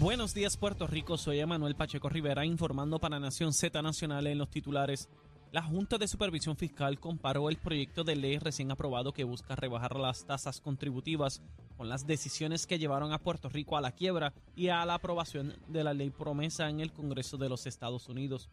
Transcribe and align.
Buenos 0.00 0.32
días 0.32 0.56
Puerto 0.56 0.86
Rico, 0.86 1.18
soy 1.18 1.40
Emanuel 1.40 1.74
Pacheco 1.74 2.08
Rivera 2.08 2.46
informando 2.46 3.00
para 3.00 3.18
Nación 3.18 3.52
Z 3.52 3.82
Nacional 3.82 4.28
en 4.28 4.38
los 4.38 4.48
titulares. 4.48 5.08
La 5.50 5.60
Junta 5.60 5.98
de 5.98 6.06
Supervisión 6.06 6.56
Fiscal 6.56 7.00
comparó 7.00 7.48
el 7.48 7.56
proyecto 7.56 8.04
de 8.04 8.14
ley 8.14 8.38
recién 8.38 8.70
aprobado 8.70 9.12
que 9.12 9.24
busca 9.24 9.56
rebajar 9.56 9.96
las 9.96 10.24
tasas 10.24 10.60
contributivas 10.60 11.42
con 11.76 11.88
las 11.88 12.06
decisiones 12.06 12.68
que 12.68 12.78
llevaron 12.78 13.12
a 13.12 13.18
Puerto 13.18 13.48
Rico 13.48 13.76
a 13.76 13.80
la 13.80 13.90
quiebra 13.90 14.32
y 14.54 14.68
a 14.68 14.86
la 14.86 14.94
aprobación 14.94 15.54
de 15.66 15.82
la 15.82 15.94
ley 15.94 16.10
promesa 16.10 16.70
en 16.70 16.78
el 16.78 16.92
Congreso 16.92 17.36
de 17.36 17.48
los 17.48 17.66
Estados 17.66 18.08
Unidos. 18.08 18.48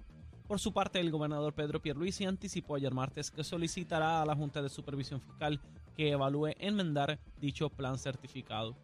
Por 0.48 0.60
su 0.60 0.74
parte, 0.74 1.00
el 1.00 1.12
gobernador 1.12 1.54
Pedro 1.54 1.80
Pierluisi 1.80 2.26
anticipó 2.26 2.74
ayer 2.74 2.92
martes 2.92 3.30
que 3.30 3.44
solicitará 3.44 4.20
a 4.24 4.26
la 4.26 4.36
Junta 4.36 4.64
de 4.64 4.70
Supervisión 4.70 5.22
Fiscal 5.22 5.62
que 5.96 6.10
evalúe 6.10 6.56
enmendar 6.58 7.20
dicho 7.40 7.70
plan 7.70 8.00
certificado. 8.00 8.76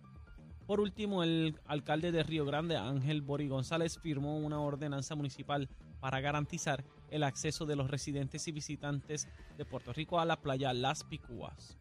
Por 0.67 0.79
último, 0.79 1.23
el 1.23 1.59
alcalde 1.65 2.11
de 2.11 2.23
Río 2.23 2.45
Grande, 2.45 2.77
Ángel 2.77 3.21
Bori 3.21 3.47
González, 3.47 3.99
firmó 3.99 4.37
una 4.37 4.59
ordenanza 4.59 5.15
municipal 5.15 5.69
para 5.99 6.21
garantizar 6.21 6.83
el 7.09 7.23
acceso 7.23 7.65
de 7.65 7.75
los 7.75 7.89
residentes 7.89 8.47
y 8.47 8.51
visitantes 8.51 9.27
de 9.57 9.65
Puerto 9.65 9.93
Rico 9.93 10.19
a 10.19 10.25
la 10.25 10.41
playa 10.41 10.73
Las 10.73 11.03
Picúas. 11.03 11.77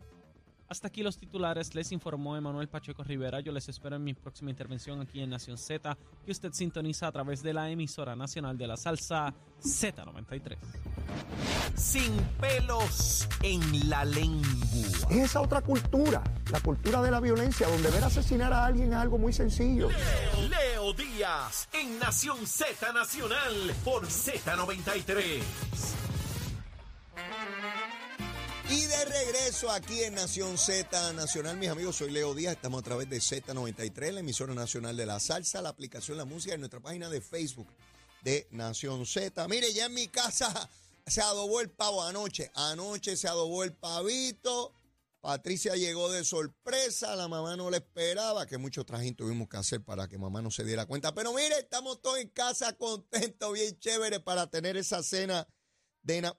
Hasta 0.69 0.87
aquí 0.87 1.03
los 1.03 1.19
titulares, 1.19 1.75
les 1.75 1.91
informó 1.91 2.37
Emanuel 2.37 2.69
Pacheco 2.69 3.03
Rivera. 3.03 3.41
Yo 3.41 3.51
les 3.51 3.69
espero 3.69 3.97
en 3.97 4.05
mi 4.05 4.15
próxima 4.15 4.51
intervención 4.51 5.01
aquí 5.01 5.21
en 5.21 5.31
Nación 5.31 5.59
Z, 5.59 5.99
que 6.25 6.31
usted 6.31 6.53
sintoniza 6.53 7.09
a 7.09 7.13
través 7.13 7.43
de 7.43 7.53
la 7.53 7.71
emisora 7.71 8.15
nacional 8.15 8.57
de 8.57 8.69
la 8.69 8.77
salsa 8.77 9.35
Z93 9.61 10.59
sin 11.81 12.15
pelos 12.39 13.27
en 13.43 13.89
la 13.89 14.05
lengua. 14.05 15.09
Es 15.11 15.31
esa 15.31 15.41
otra 15.41 15.63
cultura, 15.63 16.23
la 16.51 16.61
cultura 16.61 17.01
de 17.01 17.11
la 17.11 17.21
violencia, 17.21 17.67
donde 17.69 17.91
ver 17.91 18.05
asesinar 18.05 18.53
a 18.53 18.67
alguien 18.67 18.93
es 18.93 18.99
algo 18.99 19.17
muy 19.17 19.33
sencillo. 19.33 19.89
Leo, 19.89 20.49
Leo 20.49 20.93
Díaz, 20.93 21.69
en 21.73 21.99
Nación 21.99 22.47
Z 22.47 22.93
Nacional, 22.93 23.75
por 23.83 24.07
Z93. 24.07 25.41
Y 28.69 28.85
de 28.85 29.05
regreso 29.07 29.71
aquí 29.71 30.05
en 30.05 30.15
Nación 30.15 30.59
Z 30.59 31.13
Nacional, 31.15 31.57
mis 31.57 31.71
amigos, 31.71 31.97
soy 31.97 32.11
Leo 32.11 32.35
Díaz, 32.35 32.57
estamos 32.57 32.81
a 32.81 32.85
través 32.85 33.09
de 33.09 33.17
Z93, 33.17 34.13
la 34.13 34.21
emisora 34.21 34.55
nacional 34.55 34.97
de 34.97 35.07
la 35.07 35.19
salsa, 35.19 35.63
la 35.63 35.71
aplicación 35.71 36.19
La 36.19 36.27
Música 36.27 36.55
en 36.55 36.61
nuestra 36.61 36.81
página 36.81 37.09
de 37.09 37.23
Facebook 37.23 37.69
de 38.23 38.47
Nación 38.51 39.07
Z. 39.07 39.49
Mire, 39.49 39.73
ya 39.73 39.87
en 39.87 39.95
mi 39.95 40.09
casa 40.09 40.69
se 41.07 41.21
adobó 41.21 41.61
el 41.61 41.71
pavo 41.71 42.03
anoche. 42.03 42.51
Anoche 42.55 43.17
se 43.17 43.29
adobó 43.29 43.65
el 43.65 43.75
pavito. 43.75 44.75
Patricia 45.21 45.77
llegó 45.77 46.11
de 46.11 46.25
sorpresa, 46.25 47.15
la 47.15 47.29
mamá 47.29 47.55
no 47.55 47.71
le 47.71 47.77
esperaba, 47.77 48.47
que 48.47 48.57
mucho 48.57 48.87
trajín 48.87 49.15
tuvimos 49.15 49.49
que 49.49 49.59
hacer 49.59 49.85
para 49.85 50.09
que 50.09 50.17
mamá 50.17 50.41
no 50.41 50.51
se 50.51 50.65
diera 50.65 50.87
cuenta. 50.87 51.15
Pero 51.15 51.35
mire, 51.35 51.59
estamos 51.59 52.01
todos 52.01 52.19
en 52.19 52.29
casa 52.29 52.73
contentos, 52.73 53.53
bien 53.53 53.79
chévere 53.79 54.21
para 54.21 54.49
tener 54.49 54.79
esa 54.79 55.03
cena 55.03 55.47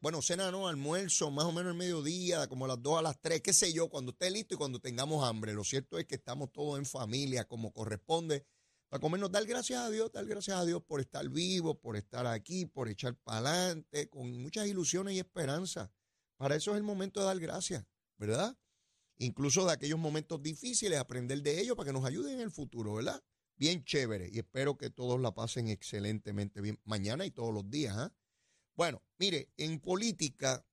bueno, 0.01 0.21
cena 0.21 0.51
no, 0.51 0.67
almuerzo, 0.67 1.29
más 1.29 1.45
o 1.45 1.51
menos 1.51 1.71
el 1.71 1.77
mediodía, 1.77 2.47
como 2.47 2.65
a 2.65 2.69
las 2.69 2.81
2 2.81 2.99
a 2.99 3.01
las 3.01 3.21
3, 3.21 3.41
qué 3.41 3.53
sé 3.53 3.71
yo, 3.71 3.89
cuando 3.89 4.11
esté 4.11 4.31
listo 4.31 4.55
y 4.55 4.57
cuando 4.57 4.79
tengamos 4.79 5.23
hambre. 5.23 5.53
Lo 5.53 5.63
cierto 5.63 5.99
es 5.99 6.05
que 6.05 6.15
estamos 6.15 6.51
todos 6.51 6.79
en 6.79 6.85
familia, 6.85 7.47
como 7.47 7.71
corresponde 7.71 8.45
para 8.91 8.99
comernos, 8.99 9.31
dar 9.31 9.45
gracias 9.45 9.79
a 9.79 9.89
Dios, 9.89 10.11
dar 10.11 10.25
gracias 10.25 10.57
a 10.57 10.65
Dios 10.65 10.83
por 10.83 10.99
estar 10.99 11.29
vivo, 11.29 11.79
por 11.79 11.95
estar 11.95 12.27
aquí, 12.27 12.65
por 12.65 12.89
echar 12.89 13.15
para 13.15 13.37
adelante, 13.37 14.09
con 14.09 14.29
muchas 14.41 14.67
ilusiones 14.67 15.13
y 15.13 15.19
esperanzas. 15.19 15.89
Para 16.35 16.57
eso 16.57 16.71
es 16.71 16.77
el 16.77 16.83
momento 16.83 17.21
de 17.21 17.27
dar 17.27 17.39
gracias, 17.39 17.85
¿verdad? 18.17 18.57
Incluso 19.17 19.65
de 19.65 19.71
aquellos 19.71 19.97
momentos 19.97 20.43
difíciles, 20.43 20.99
aprender 20.99 21.41
de 21.41 21.61
ellos 21.61 21.77
para 21.77 21.87
que 21.87 21.93
nos 21.93 22.03
ayuden 22.03 22.33
en 22.33 22.39
el 22.41 22.51
futuro, 22.51 22.95
¿verdad? 22.95 23.23
Bien 23.55 23.81
chévere 23.85 24.29
y 24.29 24.39
espero 24.39 24.77
que 24.77 24.89
todos 24.89 25.21
la 25.21 25.33
pasen 25.33 25.69
excelentemente 25.69 26.59
bien 26.59 26.77
mañana 26.83 27.25
y 27.25 27.31
todos 27.31 27.53
los 27.53 27.69
días. 27.69 27.95
¿ah? 27.95 28.13
Bueno, 28.75 29.01
mire, 29.17 29.53
en 29.55 29.79
política 29.79 30.67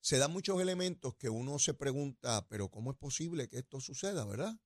se 0.00 0.18
dan 0.18 0.32
muchos 0.32 0.60
elementos 0.62 1.16
que 1.16 1.28
uno 1.28 1.58
se 1.58 1.74
pregunta, 1.74 2.46
pero 2.46 2.68
¿cómo 2.68 2.92
es 2.92 2.96
posible 2.96 3.48
que 3.48 3.58
esto 3.58 3.80
suceda, 3.80 4.24
verdad? 4.24 4.60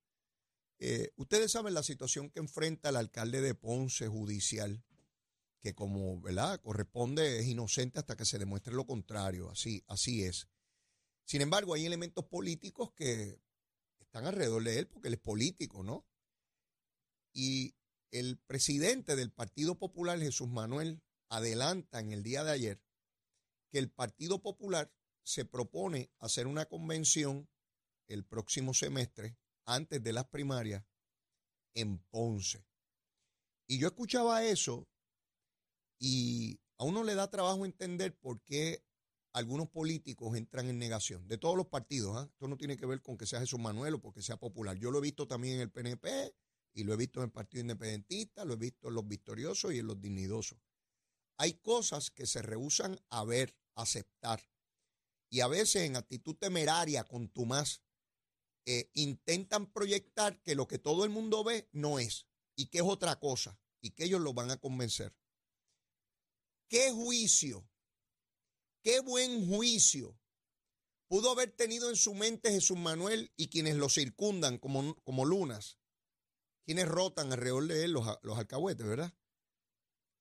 Eh, 0.79 1.13
ustedes 1.17 1.53
saben 1.53 1.75
la 1.75 1.83
situación 1.83 2.31
que 2.31 2.41
enfrenta 2.41 2.89
el 2.89 2.97
alcalde 2.97 3.41
de 3.41 3.55
Ponce 3.55 4.09
judicial, 4.09 4.85
que 5.61 5.75
como 5.75 6.21
¿verdad? 6.21 6.61
corresponde 6.61 7.39
es 7.39 7.47
inocente 7.47 7.99
hasta 7.99 8.17
que 8.17 8.25
se 8.25 8.39
demuestre 8.39 8.75
lo 8.75 8.87
contrario, 8.87 9.51
así, 9.51 9.85
así 9.87 10.25
es. 10.25 10.49
Sin 11.25 11.41
embargo, 11.41 11.75
hay 11.75 11.87
elementos 11.87 12.27
políticos 12.27 12.93
que 12.95 13.41
están 13.99 14.27
alrededor 14.27 14.63
de 14.63 14.79
él 14.79 14.87
porque 14.89 15.09
él 15.09 15.15
es 15.15 15.21
político, 15.21 15.83
¿no? 15.83 16.07
Y 17.33 17.75
el 18.11 18.39
presidente 18.39 19.17
del 19.17 19.33
Partido 19.33 19.79
Popular, 19.79 20.19
Jesús 20.21 20.49
Manuel, 20.49 21.03
adelanta 21.29 22.01
en 22.01 22.13
el 22.13 22.23
día 22.23 22.45
de 22.45 22.53
ayer 22.53 22.83
que 23.71 23.79
el 23.79 23.91
Partido 23.91 24.41
Popular 24.43 24.93
se 25.25 25.45
propone 25.45 26.13
hacer 26.19 26.47
una 26.47 26.67
convención 26.67 27.49
el 28.07 28.25
próximo 28.25 28.75
semestre 28.75 29.39
antes 29.67 30.03
de 30.03 30.13
las 30.13 30.27
primarias 30.27 30.85
en 31.75 31.99
Ponce. 31.99 32.65
Y 33.67 33.79
yo 33.79 33.89
escuchaba 33.89 34.45
eso 34.45 34.89
y 35.99 36.61
a 36.79 36.85
uno 36.85 37.03
le 37.05 37.15
da 37.15 37.31
trabajo 37.31 37.65
entender 37.65 38.17
por 38.17 38.43
qué 38.43 38.85
algunos 39.33 39.69
políticos 39.69 40.37
entran 40.37 40.69
en 40.69 40.79
negación, 40.79 41.27
de 41.27 41.39
todos 41.39 41.57
los 41.57 41.67
partidos. 41.67 42.17
¿ah? 42.17 42.29
Esto 42.31 42.47
no 42.47 42.57
tiene 42.57 42.77
que 42.77 42.87
ver 42.87 43.03
con 43.03 43.17
que 43.17 43.27
sea 43.27 43.41
Jesús 43.41 43.59
Manuel 43.59 43.95
o 43.95 44.01
porque 44.01 44.23
sea 44.23 44.37
popular. 44.37 44.77
Yo 44.77 44.91
lo 44.91 44.99
he 44.99 45.03
visto 45.03 45.27
también 45.27 45.57
en 45.57 45.61
el 45.63 45.71
PNP 45.73 46.35
y 46.75 46.85
lo 46.85 46.93
he 46.93 46.97
visto 46.97 47.21
en 47.21 47.27
el 47.27 47.33
Partido 47.33 47.63
Independentista, 47.63 48.45
lo 48.45 48.55
he 48.55 48.59
visto 48.59 48.89
en 48.89 48.95
los 48.95 49.07
victoriosos 49.07 49.73
y 49.73 49.79
en 49.79 49.87
los 49.87 50.01
dignidosos. 50.01 50.59
Hay 51.37 51.55
cosas 51.55 52.11
que 52.11 52.27
se 52.27 52.43
rehusan 52.43 53.01
a 53.11 53.25
ver, 53.25 53.57
aceptar. 53.75 54.41
Y 55.31 55.41
a 55.41 55.49
veces 55.49 55.83
en 55.83 55.97
actitud 55.97 56.37
temeraria, 56.37 57.05
con 57.05 57.33
más 57.47 57.83
eh, 58.67 58.91
intentan 58.95 59.71
proyectar 59.71 60.41
que 60.43 60.55
lo 60.55 60.67
que 60.67 60.79
todo 60.79 61.05
el 61.05 61.11
mundo 61.11 61.45
ve 61.45 61.69
no 61.73 61.99
es 61.99 62.27
y 62.57 62.67
que 62.67 62.79
es 62.79 62.85
otra 62.85 63.21
cosa 63.21 63.59
y 63.83 63.91
que 63.91 64.05
ellos 64.05 64.23
lo 64.23 64.33
van 64.33 64.51
a 64.51 64.57
convencer. 64.57 65.15
¿Qué 66.69 66.91
juicio, 66.91 67.69
qué 68.83 69.01
buen 69.01 69.47
juicio 69.47 70.19
pudo 71.09 71.31
haber 71.31 71.53
tenido 71.53 71.91
en 71.91 71.97
su 71.97 72.15
mente 72.15 72.51
Jesús 72.51 72.79
Manuel 72.79 73.33
y 73.37 73.49
quienes 73.49 73.77
lo 73.77 73.91
circundan 73.91 74.57
como, 74.57 74.95
como 75.03 75.27
lunas? 75.27 75.79
Quienes 76.65 76.89
rotan 76.89 77.31
alrededor 77.31 77.67
de 77.67 77.85
él 77.85 77.93
los, 77.93 78.07
los 78.23 78.39
alcahuetes, 78.39 78.87
¿verdad? 78.87 79.15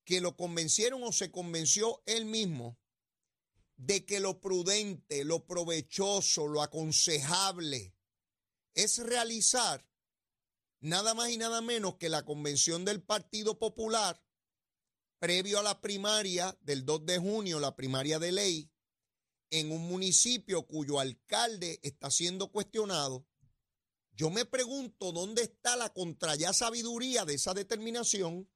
Que 0.04 0.20
lo 0.20 0.36
convencieron 0.36 1.02
o 1.02 1.12
se 1.12 1.30
convenció 1.30 2.02
él 2.04 2.26
mismo 2.26 2.78
de 3.76 4.04
que 4.04 4.20
lo 4.20 4.38
prudente, 4.42 5.24
lo 5.24 5.46
provechoso, 5.46 6.46
lo 6.46 6.60
aconsejable 6.60 7.94
es 8.74 8.98
realizar 8.98 9.86
nada 10.80 11.14
más 11.14 11.30
y 11.30 11.38
nada 11.38 11.60
menos 11.60 11.96
que 11.96 12.08
la 12.08 12.24
convención 12.24 12.84
del 12.84 13.02
Partido 13.02 13.58
Popular 13.58 14.22
previo 15.18 15.58
a 15.58 15.62
la 15.62 15.80
primaria 15.80 16.56
del 16.60 16.84
2 16.84 17.06
de 17.06 17.18
junio, 17.18 17.58
la 17.58 17.74
primaria 17.74 18.18
de 18.18 18.32
ley, 18.32 18.70
en 19.50 19.72
un 19.72 19.88
municipio 19.88 20.66
cuyo 20.66 21.00
alcalde 21.00 21.80
está 21.82 22.10
siendo 22.10 22.50
cuestionado, 22.50 23.26
yo 24.12 24.30
me 24.30 24.44
pregunto 24.44 25.12
dónde 25.12 25.42
está 25.42 25.76
la 25.76 25.92
contraya 25.92 26.52
sabiduría 26.52 27.24
de 27.24 27.34
esa 27.34 27.54
determinación 27.54 28.48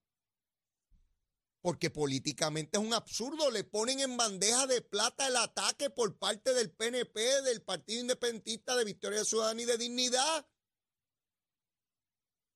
porque 1.60 1.91
políticamente 1.91 2.78
es 2.78 2.84
un 2.84 2.94
absurdo. 2.94 3.50
Le 3.50 3.64
ponen 3.64 4.00
en 4.00 4.16
bandeja 4.16 4.66
de 4.66 4.82
plata 4.82 5.26
el 5.26 5.36
ataque 5.36 5.91
por 5.91 6.19
parte 6.19 6.54
del 6.54 6.70
PNP, 6.70 7.42
del 7.42 7.62
Partido 7.62 8.00
Independentista 8.00 8.76
de 8.76 8.84
Victoria 8.84 9.25
Ciudadana 9.25 9.62
y 9.62 9.64
de 9.64 9.78
Dignidad. 9.78 10.49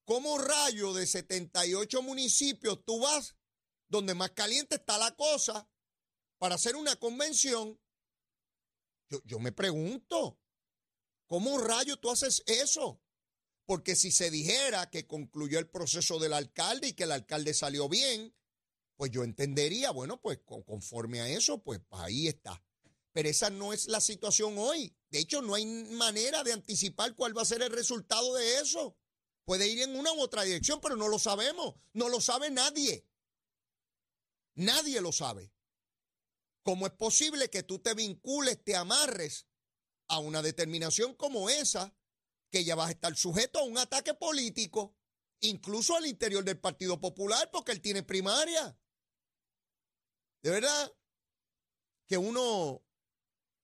¿Cómo 0.04 0.38
rayo 0.38 0.92
de 0.92 1.06
78 1.06 2.02
municipios 2.02 2.84
tú 2.84 3.00
vas 3.00 3.36
donde 3.88 4.14
más 4.14 4.30
caliente 4.30 4.76
está 4.76 4.98
la 4.98 5.14
cosa 5.14 5.68
para 6.38 6.56
hacer 6.56 6.76
una 6.76 6.96
convención? 6.96 7.80
Yo, 9.08 9.20
yo 9.24 9.38
me 9.38 9.52
pregunto, 9.52 10.40
¿cómo 11.26 11.58
rayo 11.58 11.96
tú 11.98 12.10
haces 12.10 12.42
eso? 12.46 13.00
Porque 13.64 13.94
si 13.94 14.10
se 14.10 14.30
dijera 14.30 14.90
que 14.90 15.06
concluyó 15.06 15.58
el 15.58 15.68
proceso 15.68 16.18
del 16.18 16.32
alcalde 16.32 16.88
y 16.88 16.92
que 16.94 17.04
el 17.04 17.12
alcalde 17.12 17.54
salió 17.54 17.88
bien, 17.88 18.34
pues 19.02 19.10
yo 19.10 19.24
entendería, 19.24 19.90
bueno, 19.90 20.20
pues 20.20 20.38
conforme 20.46 21.20
a 21.20 21.28
eso, 21.28 21.60
pues 21.60 21.80
ahí 21.90 22.28
está. 22.28 22.64
Pero 23.10 23.28
esa 23.28 23.50
no 23.50 23.72
es 23.72 23.88
la 23.88 24.00
situación 24.00 24.54
hoy. 24.56 24.96
De 25.10 25.18
hecho, 25.18 25.42
no 25.42 25.56
hay 25.56 25.66
manera 25.66 26.44
de 26.44 26.52
anticipar 26.52 27.16
cuál 27.16 27.36
va 27.36 27.42
a 27.42 27.44
ser 27.44 27.62
el 27.62 27.72
resultado 27.72 28.32
de 28.36 28.60
eso. 28.60 28.96
Puede 29.44 29.66
ir 29.66 29.82
en 29.82 29.96
una 29.96 30.12
u 30.12 30.20
otra 30.20 30.44
dirección, 30.44 30.80
pero 30.80 30.94
no 30.94 31.08
lo 31.08 31.18
sabemos. 31.18 31.74
No 31.92 32.08
lo 32.08 32.20
sabe 32.20 32.52
nadie. 32.52 33.04
Nadie 34.54 35.00
lo 35.00 35.10
sabe. 35.10 35.52
¿Cómo 36.62 36.86
es 36.86 36.92
posible 36.92 37.50
que 37.50 37.64
tú 37.64 37.80
te 37.80 37.94
vincules, 37.94 38.62
te 38.62 38.76
amarres 38.76 39.48
a 40.06 40.20
una 40.20 40.42
determinación 40.42 41.16
como 41.16 41.50
esa, 41.50 41.92
que 42.52 42.62
ya 42.62 42.76
vas 42.76 42.86
a 42.86 42.92
estar 42.92 43.16
sujeto 43.16 43.58
a 43.58 43.64
un 43.64 43.78
ataque 43.78 44.14
político? 44.14 44.94
incluso 45.42 45.96
al 45.96 46.06
interior 46.06 46.44
del 46.44 46.58
Partido 46.58 47.00
Popular, 47.00 47.50
porque 47.52 47.72
él 47.72 47.80
tiene 47.80 48.02
primaria. 48.02 48.76
De 50.42 50.50
verdad 50.50 50.92
que 52.08 52.18
uno 52.18 52.84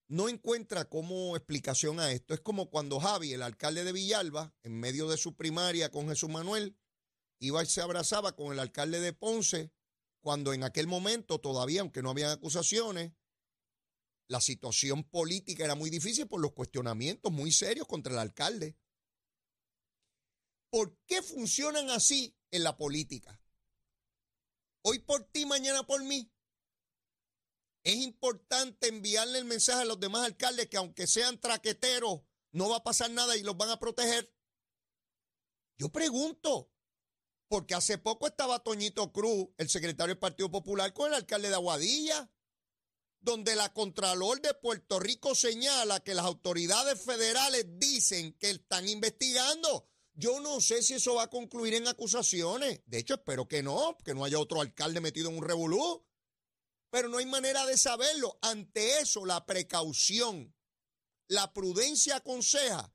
no 0.08 0.28
encuentra 0.28 0.88
como 0.88 1.36
explicación 1.36 2.00
a 2.00 2.12
esto. 2.12 2.34
Es 2.34 2.40
como 2.40 2.70
cuando 2.70 2.98
Javi, 2.98 3.32
el 3.32 3.42
alcalde 3.42 3.84
de 3.84 3.92
Villalba, 3.92 4.54
en 4.62 4.78
medio 4.78 5.08
de 5.08 5.18
su 5.18 5.36
primaria 5.36 5.90
con 5.90 6.08
Jesús 6.08 6.30
Manuel, 6.30 6.76
iba 7.40 7.62
y 7.62 7.66
se 7.66 7.82
abrazaba 7.82 8.34
con 8.34 8.52
el 8.52 8.58
alcalde 8.58 9.00
de 9.00 9.12
Ponce, 9.12 9.72
cuando 10.20 10.52
en 10.52 10.64
aquel 10.64 10.86
momento 10.86 11.40
todavía, 11.40 11.82
aunque 11.82 12.02
no 12.02 12.10
habían 12.10 12.30
acusaciones, 12.30 13.12
la 14.28 14.40
situación 14.40 15.04
política 15.04 15.64
era 15.64 15.74
muy 15.74 15.90
difícil 15.90 16.26
por 16.26 16.40
los 16.40 16.52
cuestionamientos 16.52 17.32
muy 17.32 17.52
serios 17.52 17.86
contra 17.86 18.12
el 18.12 18.18
alcalde. 18.18 18.76
¿Por 20.70 20.98
qué 21.06 21.22
funcionan 21.22 21.88
así 21.90 22.36
en 22.50 22.62
la 22.62 22.76
política? 22.76 23.40
Hoy 24.82 24.98
por 24.98 25.24
ti, 25.24 25.46
mañana 25.46 25.82
por 25.86 26.02
mí. 26.04 26.30
Es 27.88 27.96
importante 27.96 28.88
enviarle 28.88 29.38
el 29.38 29.46
mensaje 29.46 29.80
a 29.80 29.86
los 29.86 29.98
demás 29.98 30.26
alcaldes 30.26 30.66
que 30.68 30.76
aunque 30.76 31.06
sean 31.06 31.40
traqueteros, 31.40 32.20
no 32.52 32.68
va 32.68 32.76
a 32.76 32.84
pasar 32.84 33.10
nada 33.10 33.34
y 33.34 33.42
los 33.42 33.56
van 33.56 33.70
a 33.70 33.78
proteger. 33.78 34.30
Yo 35.78 35.88
pregunto, 35.88 36.70
porque 37.48 37.74
hace 37.74 37.96
poco 37.96 38.26
estaba 38.26 38.62
Toñito 38.62 39.10
Cruz, 39.10 39.48
el 39.56 39.70
secretario 39.70 40.08
del 40.12 40.18
Partido 40.18 40.50
Popular, 40.50 40.92
con 40.92 41.08
el 41.08 41.14
alcalde 41.14 41.48
de 41.48 41.54
Aguadilla, 41.54 42.30
donde 43.20 43.56
la 43.56 43.72
Contralor 43.72 44.42
de 44.42 44.52
Puerto 44.52 45.00
Rico 45.00 45.34
señala 45.34 46.00
que 46.00 46.12
las 46.12 46.26
autoridades 46.26 47.02
federales 47.02 47.64
dicen 47.78 48.34
que 48.34 48.50
están 48.50 48.86
investigando. 48.86 49.88
Yo 50.12 50.40
no 50.40 50.60
sé 50.60 50.82
si 50.82 50.92
eso 50.92 51.14
va 51.14 51.22
a 51.22 51.30
concluir 51.30 51.72
en 51.72 51.88
acusaciones. 51.88 52.82
De 52.84 52.98
hecho, 52.98 53.14
espero 53.14 53.48
que 53.48 53.62
no, 53.62 53.96
que 54.04 54.12
no 54.12 54.26
haya 54.26 54.38
otro 54.38 54.60
alcalde 54.60 55.00
metido 55.00 55.30
en 55.30 55.38
un 55.38 55.44
revolú. 55.44 56.04
Pero 56.90 57.08
no 57.08 57.18
hay 57.18 57.26
manera 57.26 57.66
de 57.66 57.76
saberlo. 57.76 58.38
Ante 58.42 59.00
eso, 59.00 59.26
la 59.26 59.44
precaución, 59.44 60.54
la 61.28 61.52
prudencia 61.52 62.16
aconseja. 62.16 62.94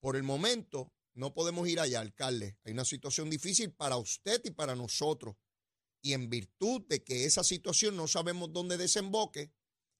Por 0.00 0.16
el 0.16 0.22
momento, 0.22 0.92
no 1.14 1.34
podemos 1.34 1.68
ir 1.68 1.80
allá, 1.80 2.00
alcalde. 2.00 2.58
Hay 2.64 2.72
una 2.72 2.84
situación 2.84 3.30
difícil 3.30 3.72
para 3.72 3.96
usted 3.96 4.40
y 4.44 4.50
para 4.50 4.74
nosotros. 4.74 5.36
Y 6.02 6.14
en 6.14 6.30
virtud 6.30 6.82
de 6.88 7.04
que 7.04 7.26
esa 7.26 7.44
situación 7.44 7.96
no 7.96 8.08
sabemos 8.08 8.52
dónde 8.52 8.76
desemboque, 8.76 9.52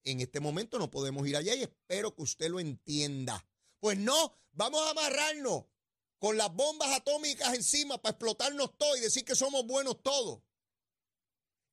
en 0.05 0.21
este 0.21 0.41
momento 0.41 0.79
no 0.79 0.91
podemos 0.91 1.27
ir 1.29 1.37
allá 1.37 1.55
y 1.55 1.63
espero 1.63 2.15
que 2.15 2.23
usted 2.23 2.49
lo 2.49 2.59
entienda. 2.59 3.47
Pues 3.81 3.99
no, 3.99 4.35
vamos 4.53 4.81
a 4.87 4.91
amarrarnos 4.91 5.65
con 6.19 6.37
las 6.37 6.53
bombas 6.55 6.91
atómicas 6.91 7.55
encima 7.55 8.01
para 8.01 8.13
explotarnos 8.13 8.77
todo 8.79 8.97
y 8.97 9.01
decir 9.01 9.25
que 9.25 9.35
somos 9.35 9.67
buenos 9.67 10.03
todos. 10.03 10.43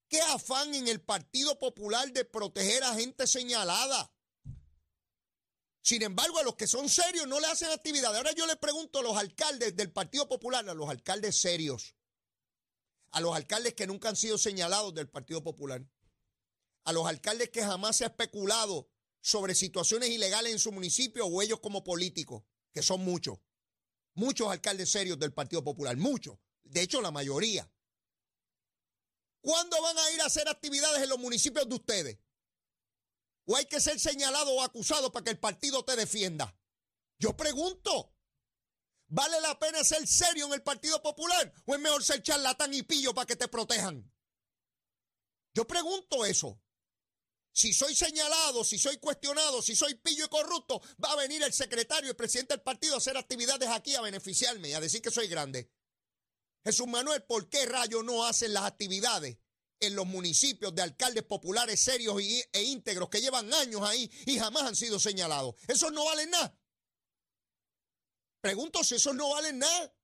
¿Qué 0.09 0.21
afán 0.21 0.73
en 0.73 0.87
el 0.87 1.01
Partido 1.01 1.59
Popular 1.59 2.11
de 2.13 2.23
proteger 2.23 2.83
a 2.83 2.95
gente 2.95 3.27
señalada? 3.27 4.13
Sin 5.81 6.01
embargo, 6.01 6.39
a 6.39 6.43
los 6.43 6.55
que 6.55 6.67
son 6.67 6.89
serios 6.89 7.27
no 7.27 7.39
le 7.39 7.47
hacen 7.47 7.69
actividad. 7.69 8.15
Ahora 8.15 8.33
yo 8.33 8.45
le 8.45 8.55
pregunto 8.57 8.99
a 8.99 9.03
los 9.03 9.17
alcaldes 9.17 9.75
del 9.75 9.91
Partido 9.91 10.27
Popular, 10.27 10.67
a 10.67 10.73
los 10.73 10.89
alcaldes 10.89 11.39
serios, 11.39 11.95
a 13.11 13.21
los 13.21 13.35
alcaldes 13.35 13.73
que 13.73 13.87
nunca 13.87 14.09
han 14.09 14.15
sido 14.15 14.37
señalados 14.37 14.93
del 14.93 15.09
Partido 15.09 15.43
Popular, 15.43 15.85
a 16.83 16.93
los 16.93 17.05
alcaldes 17.05 17.49
que 17.49 17.63
jamás 17.63 17.97
se 17.97 18.03
ha 18.03 18.07
especulado 18.07 18.89
sobre 19.21 19.55
situaciones 19.55 20.09
ilegales 20.09 20.53
en 20.53 20.59
su 20.59 20.71
municipio 20.71 21.25
o 21.25 21.41
ellos 21.41 21.59
como 21.59 21.83
políticos, 21.83 22.43
que 22.73 22.81
son 22.81 23.03
muchos. 23.03 23.39
Muchos 24.13 24.49
alcaldes 24.49 24.91
serios 24.91 25.19
del 25.19 25.33
Partido 25.33 25.63
Popular, 25.63 25.95
muchos. 25.97 26.37
De 26.63 26.81
hecho, 26.81 27.01
la 27.01 27.11
mayoría. 27.11 27.69
¿Cuándo 29.41 29.81
van 29.81 29.97
a 29.97 30.11
ir 30.11 30.21
a 30.21 30.25
hacer 30.25 30.47
actividades 30.47 31.01
en 31.01 31.09
los 31.09 31.19
municipios 31.19 31.67
de 31.67 31.75
ustedes? 31.75 32.19
¿O 33.45 33.55
hay 33.55 33.65
que 33.65 33.79
ser 33.79 33.99
señalado 33.99 34.51
o 34.51 34.61
acusado 34.61 35.11
para 35.11 35.23
que 35.23 35.31
el 35.31 35.39
partido 35.39 35.85
te 35.85 35.95
defienda? 35.95 36.53
Yo 37.17 37.35
pregunto, 37.35 38.13
¿vale 39.07 39.39
la 39.41 39.57
pena 39.57 39.83
ser 39.83 40.05
serio 40.07 40.47
en 40.47 40.53
el 40.53 40.63
Partido 40.63 41.01
Popular 41.01 41.53
o 41.65 41.73
es 41.73 41.79
mejor 41.79 42.03
ser 42.03 42.21
charlatán 42.21 42.73
y 42.73 42.83
pillo 42.83 43.13
para 43.13 43.25
que 43.25 43.35
te 43.35 43.47
protejan? 43.47 44.11
Yo 45.53 45.65
pregunto 45.65 46.25
eso. 46.25 46.61
Si 47.51 47.73
soy 47.73 47.95
señalado, 47.95 48.63
si 48.63 48.77
soy 48.77 48.97
cuestionado, 48.97 49.63
si 49.63 49.75
soy 49.75 49.95
pillo 49.95 50.25
y 50.25 50.29
corrupto, 50.29 50.79
va 51.03 51.13
a 51.13 51.15
venir 51.15 51.41
el 51.41 51.53
secretario 51.53 52.07
y 52.07 52.11
el 52.11 52.15
presidente 52.15 52.53
del 52.53 52.61
partido 52.61 52.93
a 52.93 52.97
hacer 52.99 53.17
actividades 53.17 53.67
aquí 53.69 53.95
a 53.95 54.01
beneficiarme 54.01 54.69
y 54.69 54.73
a 54.73 54.79
decir 54.79 55.01
que 55.01 55.09
soy 55.09 55.27
grande. 55.27 55.71
Jesús 56.67 56.85
Manuel, 56.85 57.23
¿por 57.23 57.47
qué 57.47 57.65
rayo 57.65 58.03
no 58.03 58.25
hacen 58.25 58.51
las 58.51 58.65
actividades 58.65 59.37
en 59.79 59.95
los 59.95 60.05
municipios 60.05 60.75
de 60.75 60.81
alcaldes 60.81 61.23
populares 61.23 61.79
serios 61.79 62.17
e 62.19 62.61
íntegros 62.61 63.07
que 63.07 63.21
llevan 63.21 63.53
años 63.53 63.83
ahí 63.83 64.11
y 64.25 64.37
jamás 64.37 64.63
han 64.63 64.75
sido 64.75 64.99
señalados. 64.99 65.55
Esos 65.65 65.93
no 65.93 66.03
valen 66.03 66.29
nada. 66.29 66.59
Pregunto 68.41 68.83
si 68.83 68.95
esos 68.95 69.15
no 69.15 69.29
valen 69.29 69.59
nada. 69.59 69.95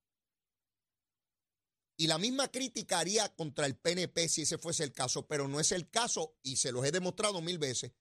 Y 1.98 2.07
la 2.07 2.18
misma 2.18 2.50
crítica 2.50 3.00
haría 3.00 3.27
contra 3.36 3.65
el 3.65 3.75
PNP 3.75 4.30
si 4.30 4.44
ese 4.44 4.57
fuese 4.57 4.86
el 4.86 4.94
caso, 4.94 5.27
pero 5.27 5.50
no 5.50 5.60
es 5.60 5.74
el 5.74 5.89
caso 5.89 6.38
y 6.44 6.56
se 6.56 6.71
los 6.71 6.86
he 6.86 6.94
demostrado 6.94 7.42
mil 7.42 7.57
veces. 7.57 7.92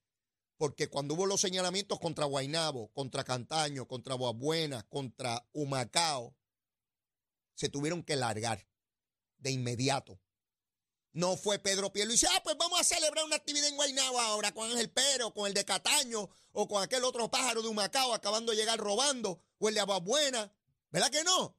Porque 0.57 0.89
cuando 0.89 1.15
hubo 1.15 1.27
los 1.27 1.41
señalamientos 1.41 1.99
contra 1.99 2.27
Guainabo, 2.27 2.93
contra 2.93 3.25
Cantaño, 3.25 3.89
contra 3.89 4.15
Boabuena, 4.15 4.87
contra 4.89 5.49
Humacao, 5.53 6.37
se 7.63 7.69
tuvieron 7.69 8.03
que 8.03 8.17
largar 8.17 8.67
de 9.39 9.51
inmediato 9.51 10.21
no 11.13 11.37
fue 11.37 11.59
Pedro 11.59 11.93
dice, 11.95 12.27
ah, 12.31 12.41
pues 12.43 12.57
vamos 12.57 12.81
a 12.81 12.85
celebrar 12.85 13.25
una 13.25 13.37
actividad 13.37 13.69
en 13.69 13.77
Guaynabo 13.77 14.19
ahora 14.19 14.53
con 14.53 14.71
Ángel 14.71 14.91
Pero, 14.91 15.33
con 15.35 15.47
el 15.47 15.55
de 15.55 15.65
Cataño, 15.65 16.29
o 16.53 16.69
con 16.69 16.83
aquel 16.83 17.05
otro 17.05 17.31
pájaro 17.31 17.63
de 17.63 17.69
Humacao 17.69 18.15
acabando 18.15 18.53
de 18.53 18.59
llegar 18.59 18.79
robando, 18.79 19.45
o 19.59 19.69
el 19.69 19.75
de 19.75 19.81
Ababuena. 19.81 20.53
¿Verdad 20.91 21.11
que 21.11 21.23
no? 21.23 21.59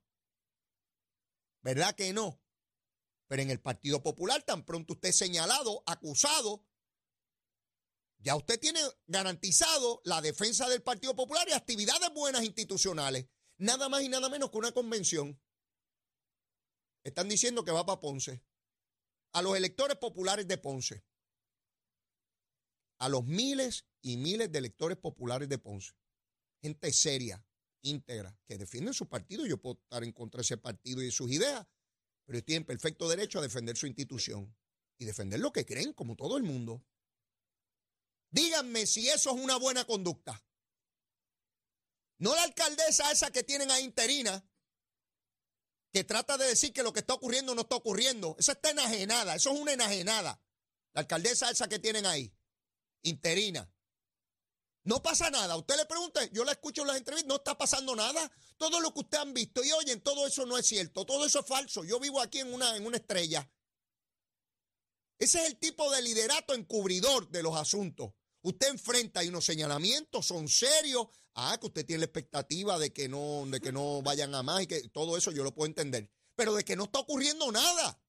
¿Verdad 1.61 1.93
que 1.95 2.13
no? 2.13 2.41
Pero 3.27 3.43
en 3.43 3.51
el 3.51 3.61
Partido 3.61 4.01
Popular, 4.01 4.41
tan 4.43 4.65
pronto 4.65 4.93
usted 4.93 5.09
es 5.09 5.17
señalado, 5.17 5.83
acusado, 5.85 6.65
ya 8.17 8.35
usted 8.35 8.59
tiene 8.59 8.79
garantizado 9.05 10.01
la 10.03 10.21
defensa 10.21 10.67
del 10.67 10.81
Partido 10.81 11.15
Popular 11.15 11.47
y 11.47 11.53
actividades 11.53 12.09
buenas 12.13 12.43
institucionales. 12.43 13.27
Nada 13.57 13.87
más 13.87 14.01
y 14.01 14.09
nada 14.09 14.29
menos 14.29 14.49
que 14.49 14.57
una 14.57 14.71
convención. 14.71 15.39
Están 17.03 17.27
diciendo 17.27 17.63
que 17.63 17.71
va 17.71 17.85
para 17.85 17.99
Ponce 17.99 18.41
a 19.33 19.41
los 19.41 19.57
electores 19.57 19.97
populares 19.97 20.47
de 20.47 20.57
Ponce, 20.57 21.03
a 22.99 23.09
los 23.09 23.25
miles 23.25 23.85
y 24.01 24.17
miles 24.17 24.51
de 24.51 24.59
electores 24.59 24.97
populares 24.97 25.49
de 25.49 25.57
Ponce, 25.57 25.93
gente 26.61 26.93
seria, 26.93 27.45
íntegra, 27.81 28.37
que 28.45 28.57
defienden 28.57 28.93
su 28.93 29.09
partido. 29.09 29.45
Yo 29.45 29.57
puedo 29.57 29.79
estar 29.81 30.03
en 30.03 30.13
contra 30.13 30.37
de 30.37 30.43
ese 30.43 30.57
partido 30.57 31.01
y 31.01 31.05
de 31.05 31.11
sus 31.11 31.29
ideas, 31.31 31.67
pero 32.25 32.41
tienen 32.43 32.65
perfecto 32.65 33.09
derecho 33.09 33.39
a 33.39 33.41
defender 33.41 33.75
su 33.75 33.87
institución 33.87 34.55
y 34.97 35.05
defender 35.05 35.39
lo 35.39 35.51
que 35.51 35.65
creen, 35.65 35.93
como 35.93 36.15
todo 36.15 36.37
el 36.37 36.43
mundo. 36.43 36.85
Díganme 38.31 38.87
si 38.87 39.09
eso 39.09 39.35
es 39.35 39.41
una 39.41 39.57
buena 39.57 39.85
conducta. 39.85 40.41
No 42.19 42.33
la 42.35 42.43
alcaldesa 42.43 43.11
esa 43.11 43.31
que 43.31 43.43
tienen 43.43 43.69
ahí 43.69 43.83
interina, 43.83 44.43
que 45.93 46.03
trata 46.03 46.39
de 46.39 46.47
decir 46.47 46.73
que 46.73 46.81
lo 46.81 46.91
que 46.91 47.01
está 47.01 47.13
ocurriendo 47.13 47.53
no 47.53 47.61
está 47.61 47.75
ocurriendo. 47.75 48.35
Eso 48.39 48.51
está 48.51 48.71
enajenada, 48.71 49.35
eso 49.35 49.53
es 49.53 49.59
una 49.59 49.73
enajenada. 49.73 50.41
La 50.93 51.01
alcaldesa 51.01 51.51
esa 51.51 51.69
que 51.69 51.77
tienen 51.77 52.07
ahí, 52.07 52.33
interina. 53.03 53.71
No 54.85 55.03
pasa 55.03 55.29
nada. 55.29 55.55
Usted 55.55 55.77
le 55.77 55.85
pregunta, 55.85 56.25
yo 56.31 56.43
la 56.43 56.53
escucho 56.53 56.81
en 56.81 56.87
las 56.87 56.97
entrevistas, 56.97 57.27
no 57.27 57.35
está 57.35 57.55
pasando 57.55 57.95
nada. 57.95 58.31
Todo 58.57 58.79
lo 58.79 58.91
que 58.91 59.01
usted 59.01 59.19
han 59.19 59.35
visto 59.35 59.63
y 59.63 59.71
oyen, 59.71 60.01
todo 60.01 60.25
eso 60.25 60.47
no 60.47 60.57
es 60.57 60.65
cierto, 60.65 61.05
todo 61.05 61.27
eso 61.27 61.41
es 61.41 61.45
falso. 61.45 61.83
Yo 61.83 61.99
vivo 61.99 62.19
aquí 62.19 62.39
en 62.39 62.51
una, 62.51 62.75
en 62.75 62.87
una 62.87 62.97
estrella. 62.97 63.47
Ese 65.19 65.41
es 65.41 65.45
el 65.45 65.59
tipo 65.59 65.91
de 65.91 66.01
liderato 66.01 66.55
encubridor 66.55 67.29
de 67.29 67.43
los 67.43 67.55
asuntos. 67.55 68.13
Usted 68.41 68.69
enfrenta 68.69 69.23
y 69.23 69.29
unos 69.29 69.45
señalamientos, 69.45 70.25
son 70.25 70.49
serios. 70.49 71.07
Ah, 71.35 71.57
que 71.59 71.67
usted 71.67 71.85
tiene 71.85 71.99
la 71.99 72.05
expectativa 72.05 72.77
de 72.77 72.93
que 72.93 73.09
no, 73.09 73.45
de 73.47 73.59
que 73.59 73.71
no 73.71 74.01
vayan 74.01 74.35
a 74.35 74.43
más 74.43 74.63
y 74.63 74.67
que 74.67 74.87
todo 74.89 75.17
eso 75.17 75.31
yo 75.31 75.43
lo 75.43 75.53
puedo 75.53 75.67
entender. 75.67 76.11
Pero 76.35 76.53
de 76.53 76.63
que 76.63 76.75
no 76.75 76.85
está 76.85 76.99
ocurriendo 76.99 77.51
nada. 77.51 77.99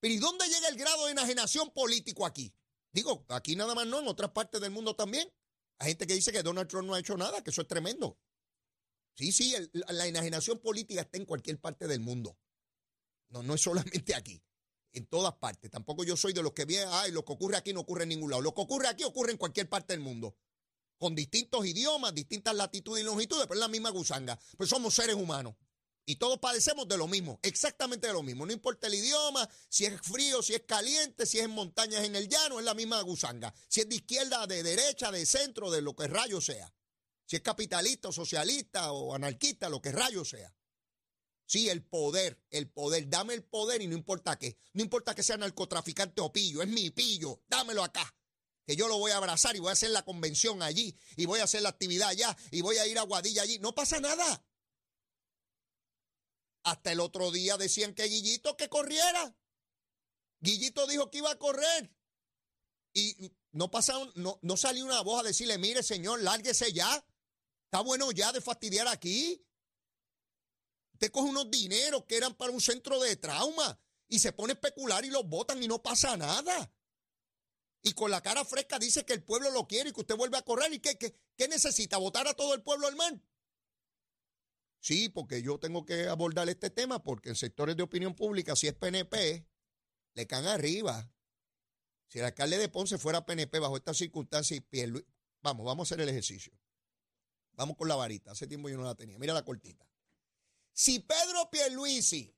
Pero 0.00 0.14
¿y 0.14 0.18
dónde 0.18 0.48
llega 0.48 0.68
el 0.68 0.76
grado 0.76 1.06
de 1.06 1.12
enajenación 1.12 1.70
político 1.70 2.26
aquí? 2.26 2.54
Digo, 2.92 3.24
aquí 3.28 3.54
nada 3.54 3.74
más 3.74 3.86
no, 3.86 4.00
en 4.00 4.08
otras 4.08 4.30
partes 4.32 4.60
del 4.60 4.70
mundo 4.70 4.96
también. 4.96 5.32
Hay 5.78 5.88
gente 5.88 6.06
que 6.06 6.14
dice 6.14 6.32
que 6.32 6.42
Donald 6.42 6.68
Trump 6.68 6.88
no 6.88 6.94
ha 6.94 7.00
hecho 7.00 7.16
nada, 7.16 7.42
que 7.42 7.50
eso 7.50 7.62
es 7.62 7.68
tremendo. 7.68 8.18
Sí, 9.14 9.30
sí, 9.32 9.54
la 9.72 10.06
enajenación 10.06 10.58
política 10.58 11.02
está 11.02 11.18
en 11.18 11.26
cualquier 11.26 11.60
parte 11.60 11.86
del 11.86 12.00
mundo. 12.00 12.38
No, 13.28 13.42
no 13.42 13.54
es 13.54 13.60
solamente 13.60 14.14
aquí 14.14 14.42
en 14.92 15.06
todas 15.06 15.34
partes. 15.34 15.70
Tampoco 15.70 16.04
yo 16.04 16.16
soy 16.16 16.32
de 16.32 16.42
los 16.42 16.52
que 16.52 16.64
vienen, 16.64 16.88
ay, 16.90 17.12
lo 17.12 17.24
que 17.24 17.32
ocurre 17.32 17.56
aquí 17.56 17.72
no 17.72 17.80
ocurre 17.80 18.04
en 18.04 18.10
ningún 18.10 18.30
lado. 18.30 18.42
Lo 18.42 18.54
que 18.54 18.60
ocurre 18.60 18.88
aquí 18.88 19.04
ocurre 19.04 19.32
en 19.32 19.38
cualquier 19.38 19.68
parte 19.68 19.92
del 19.92 20.00
mundo. 20.00 20.36
Con 21.02 21.16
distintos 21.16 21.66
idiomas, 21.66 22.14
distintas 22.14 22.54
latitudes 22.54 23.02
y 23.02 23.04
longitudes, 23.04 23.48
pero 23.48 23.54
es 23.54 23.60
la 23.60 23.66
misma 23.66 23.90
gusanga. 23.90 24.38
Pues 24.56 24.70
somos 24.70 24.94
seres 24.94 25.16
humanos. 25.16 25.56
Y 26.06 26.14
todos 26.14 26.38
padecemos 26.38 26.86
de 26.86 26.96
lo 26.96 27.08
mismo, 27.08 27.40
exactamente 27.42 28.06
de 28.06 28.12
lo 28.12 28.22
mismo. 28.22 28.46
No 28.46 28.52
importa 28.52 28.86
el 28.86 28.94
idioma, 28.94 29.50
si 29.68 29.84
es 29.84 30.00
frío, 30.00 30.42
si 30.42 30.54
es 30.54 30.62
caliente, 30.62 31.26
si 31.26 31.40
es 31.40 31.46
en 31.46 31.50
montañas, 31.50 32.04
en 32.04 32.14
el 32.14 32.28
llano, 32.28 32.60
es 32.60 32.64
la 32.64 32.74
misma 32.74 33.00
gusanga. 33.02 33.52
Si 33.66 33.80
es 33.80 33.88
de 33.88 33.96
izquierda, 33.96 34.46
de 34.46 34.62
derecha, 34.62 35.10
de 35.10 35.26
centro, 35.26 35.72
de 35.72 35.82
lo 35.82 35.96
que 35.96 36.06
rayo 36.06 36.40
sea. 36.40 36.72
Si 37.26 37.34
es 37.34 37.42
capitalista 37.42 38.10
o 38.10 38.12
socialista 38.12 38.92
o 38.92 39.12
anarquista, 39.12 39.68
lo 39.68 39.82
que 39.82 39.90
rayo 39.90 40.24
sea. 40.24 40.54
Sí, 41.46 41.68
el 41.68 41.82
poder, 41.82 42.40
el 42.50 42.70
poder, 42.70 43.08
dame 43.08 43.34
el 43.34 43.42
poder 43.42 43.82
y 43.82 43.88
no 43.88 43.96
importa 43.96 44.38
qué. 44.38 44.56
No 44.72 44.84
importa 44.84 45.16
que 45.16 45.24
sea 45.24 45.36
narcotraficante 45.36 46.20
o 46.20 46.32
pillo, 46.32 46.62
es 46.62 46.68
mi 46.68 46.90
pillo, 46.90 47.42
dámelo 47.48 47.82
acá. 47.82 48.14
Que 48.66 48.76
yo 48.76 48.88
lo 48.88 48.98
voy 48.98 49.10
a 49.10 49.16
abrazar 49.16 49.56
y 49.56 49.58
voy 49.58 49.70
a 49.70 49.72
hacer 49.72 49.90
la 49.90 50.04
convención 50.04 50.62
allí 50.62 50.96
y 51.16 51.26
voy 51.26 51.40
a 51.40 51.44
hacer 51.44 51.62
la 51.62 51.70
actividad 51.70 52.08
allá 52.08 52.36
y 52.50 52.60
voy 52.60 52.76
a 52.78 52.86
ir 52.86 52.98
a 52.98 53.02
Guadilla 53.02 53.42
allí. 53.42 53.58
No 53.58 53.74
pasa 53.74 54.00
nada. 54.00 54.44
Hasta 56.64 56.92
el 56.92 57.00
otro 57.00 57.30
día 57.32 57.56
decían 57.56 57.94
que 57.94 58.04
Guillito 58.04 58.56
que 58.56 58.68
corriera. 58.68 59.36
Guillito 60.40 60.86
dijo 60.86 61.10
que 61.10 61.18
iba 61.18 61.30
a 61.30 61.38
correr. 61.38 61.92
Y 62.94 63.32
no 63.52 63.70
pasaron, 63.70 64.12
no, 64.14 64.38
no 64.42 64.56
salió 64.56 64.84
una 64.84 65.00
voz 65.02 65.20
a 65.20 65.28
decirle, 65.28 65.58
mire, 65.58 65.82
señor, 65.82 66.22
lárguese 66.22 66.72
ya. 66.72 67.04
Está 67.64 67.80
bueno 67.80 68.12
ya 68.12 68.32
de 68.32 68.40
fastidiar 68.40 68.86
aquí. 68.86 69.44
Usted 70.92 71.10
coge 71.10 71.30
unos 71.30 71.50
dineros 71.50 72.04
que 72.04 72.16
eran 72.16 72.34
para 72.34 72.52
un 72.52 72.60
centro 72.60 73.00
de 73.00 73.16
trauma 73.16 73.80
y 74.08 74.18
se 74.18 74.32
pone 74.32 74.52
a 74.52 74.54
especular 74.54 75.04
y 75.04 75.10
los 75.10 75.26
votan 75.26 75.62
y 75.62 75.66
no 75.66 75.82
pasa 75.82 76.16
nada. 76.16 76.72
Y 77.82 77.94
con 77.94 78.10
la 78.10 78.22
cara 78.22 78.44
fresca 78.44 78.78
dice 78.78 79.04
que 79.04 79.12
el 79.12 79.24
pueblo 79.24 79.50
lo 79.50 79.66
quiere 79.66 79.90
y 79.90 79.92
que 79.92 80.00
usted 80.00 80.16
vuelve 80.16 80.38
a 80.38 80.42
correr. 80.42 80.72
¿Y 80.72 80.78
qué, 80.78 81.48
necesita? 81.48 81.98
¿Votar 81.98 82.28
a 82.28 82.34
todo 82.34 82.54
el 82.54 82.62
pueblo 82.62 82.86
al 82.86 82.94
mar? 82.94 83.20
Sí, 84.78 85.08
porque 85.08 85.42
yo 85.42 85.58
tengo 85.58 85.84
que 85.84 86.06
abordar 86.06 86.48
este 86.48 86.70
tema 86.70 87.02
porque 87.02 87.30
en 87.30 87.36
sectores 87.36 87.76
de 87.76 87.82
opinión 87.82 88.14
pública, 88.14 88.54
si 88.54 88.68
es 88.68 88.74
PNP, 88.74 89.46
le 90.14 90.26
caen 90.26 90.46
arriba. 90.46 91.12
Si 92.06 92.20
el 92.20 92.24
alcalde 92.24 92.58
de 92.58 92.68
Ponce 92.68 92.98
fuera 92.98 93.26
PNP 93.26 93.58
bajo 93.58 93.76
estas 93.76 93.96
circunstancias, 93.96 94.62
vamos, 95.40 95.66
vamos 95.66 95.90
a 95.90 95.94
hacer 95.94 96.02
el 96.02 96.08
ejercicio. 96.08 96.52
Vamos 97.52 97.76
con 97.76 97.88
la 97.88 97.96
varita. 97.96 98.30
Hace 98.30 98.46
tiempo 98.46 98.68
yo 98.68 98.76
no 98.76 98.84
la 98.84 98.94
tenía. 98.94 99.18
Mira 99.18 99.34
la 99.34 99.44
cortita. 99.44 99.88
Si 100.72 101.00
Pedro 101.00 101.50
Pierluisi 101.50 102.34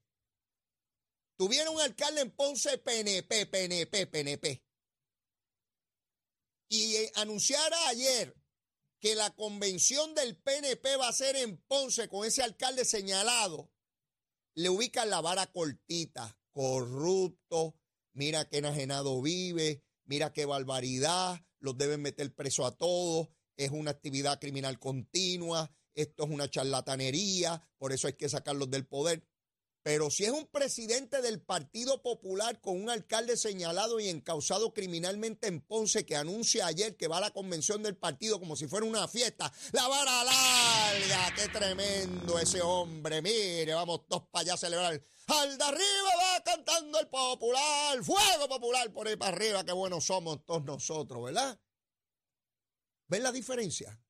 tuviera 1.36 1.70
un 1.70 1.80
alcalde 1.80 2.22
en 2.22 2.30
Ponce 2.30 2.78
PNP, 2.78 3.46
PNP, 3.46 4.06
PNP, 4.06 4.62
y 6.68 6.96
anunciara 7.14 7.88
ayer 7.88 8.34
que 9.00 9.14
la 9.14 9.30
convención 9.30 10.14
del 10.14 10.36
PNP 10.36 10.96
va 10.96 11.08
a 11.08 11.12
ser 11.12 11.36
en 11.36 11.58
Ponce 11.66 12.08
con 12.08 12.26
ese 12.26 12.42
alcalde 12.42 12.84
señalado, 12.84 13.70
le 14.54 14.70
ubican 14.70 15.10
la 15.10 15.20
vara 15.20 15.46
cortita, 15.52 16.38
corrupto, 16.50 17.76
mira 18.12 18.48
qué 18.48 18.58
enajenado 18.58 19.20
vive, 19.20 19.84
mira 20.04 20.32
qué 20.32 20.46
barbaridad, 20.46 21.44
los 21.58 21.76
deben 21.76 22.02
meter 22.02 22.34
preso 22.34 22.64
a 22.64 22.76
todos, 22.76 23.28
es 23.56 23.70
una 23.70 23.90
actividad 23.90 24.40
criminal 24.40 24.78
continua, 24.78 25.70
esto 25.94 26.24
es 26.24 26.30
una 26.30 26.50
charlatanería, 26.50 27.62
por 27.78 27.92
eso 27.92 28.06
hay 28.06 28.14
que 28.14 28.28
sacarlos 28.28 28.70
del 28.70 28.86
poder. 28.86 29.26
Pero 29.84 30.10
si 30.10 30.24
es 30.24 30.30
un 30.30 30.46
presidente 30.46 31.20
del 31.20 31.42
Partido 31.42 32.00
Popular 32.00 32.58
con 32.62 32.82
un 32.82 32.88
alcalde 32.88 33.36
señalado 33.36 34.00
y 34.00 34.08
encausado 34.08 34.72
criminalmente 34.72 35.46
en 35.46 35.60
Ponce 35.60 36.06
que 36.06 36.16
anuncia 36.16 36.66
ayer 36.66 36.96
que 36.96 37.06
va 37.06 37.18
a 37.18 37.20
la 37.20 37.32
convención 37.32 37.82
del 37.82 37.94
partido 37.94 38.40
como 38.40 38.56
si 38.56 38.66
fuera 38.66 38.86
una 38.86 39.06
fiesta, 39.08 39.52
la 39.72 39.86
vara 39.86 40.24
larga, 40.24 41.34
qué 41.36 41.48
tremendo 41.48 42.38
ese 42.38 42.62
hombre, 42.62 43.20
mire, 43.20 43.74
vamos 43.74 44.08
todos 44.08 44.22
para 44.28 44.40
allá 44.40 44.54
a 44.54 44.56
celebrar. 44.56 45.04
Al 45.26 45.58
de 45.58 45.64
arriba 45.64 46.10
va 46.16 46.42
cantando 46.42 46.98
el 46.98 47.08
popular, 47.08 48.02
fuego 48.02 48.48
popular 48.48 48.90
por 48.90 49.06
ahí 49.06 49.16
para 49.16 49.36
arriba, 49.36 49.64
qué 49.64 49.72
buenos 49.72 50.06
somos 50.06 50.46
todos 50.46 50.64
nosotros, 50.64 51.24
¿verdad? 51.24 51.60
¿Ven 53.08 53.22
la 53.22 53.32
diferencia? 53.32 54.00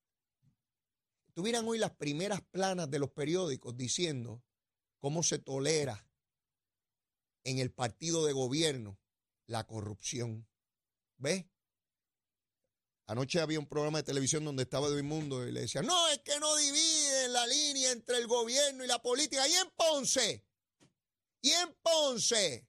Tuvieran 1.32 1.66
hoy 1.66 1.78
las 1.78 1.90
primeras 1.90 2.42
planas 2.42 2.88
de 2.88 3.00
los 3.00 3.10
periódicos 3.10 3.76
diciendo 3.76 4.43
cómo 5.04 5.22
se 5.22 5.38
tolera 5.38 6.08
en 7.44 7.58
el 7.58 7.70
partido 7.70 8.24
de 8.24 8.32
gobierno 8.32 8.98
la 9.44 9.66
corrupción. 9.66 10.48
¿Ves? 11.18 11.44
Anoche 13.04 13.38
había 13.38 13.58
un 13.58 13.68
programa 13.68 13.98
de 13.98 14.04
televisión 14.04 14.46
donde 14.46 14.62
estaba 14.62 14.86
Edwin 14.86 15.04
Mundo 15.04 15.46
y 15.46 15.52
le 15.52 15.60
decía, 15.60 15.82
no, 15.82 16.08
es 16.08 16.20
que 16.20 16.40
no 16.40 16.56
dividen 16.56 17.34
la 17.34 17.46
línea 17.46 17.90
entre 17.92 18.16
el 18.16 18.26
gobierno 18.26 18.82
y 18.82 18.86
la 18.86 19.02
política. 19.02 19.46
Y 19.46 19.52
en 19.52 19.70
Ponce, 19.76 20.42
y 21.42 21.50
en 21.50 21.74
Ponce, 21.82 22.66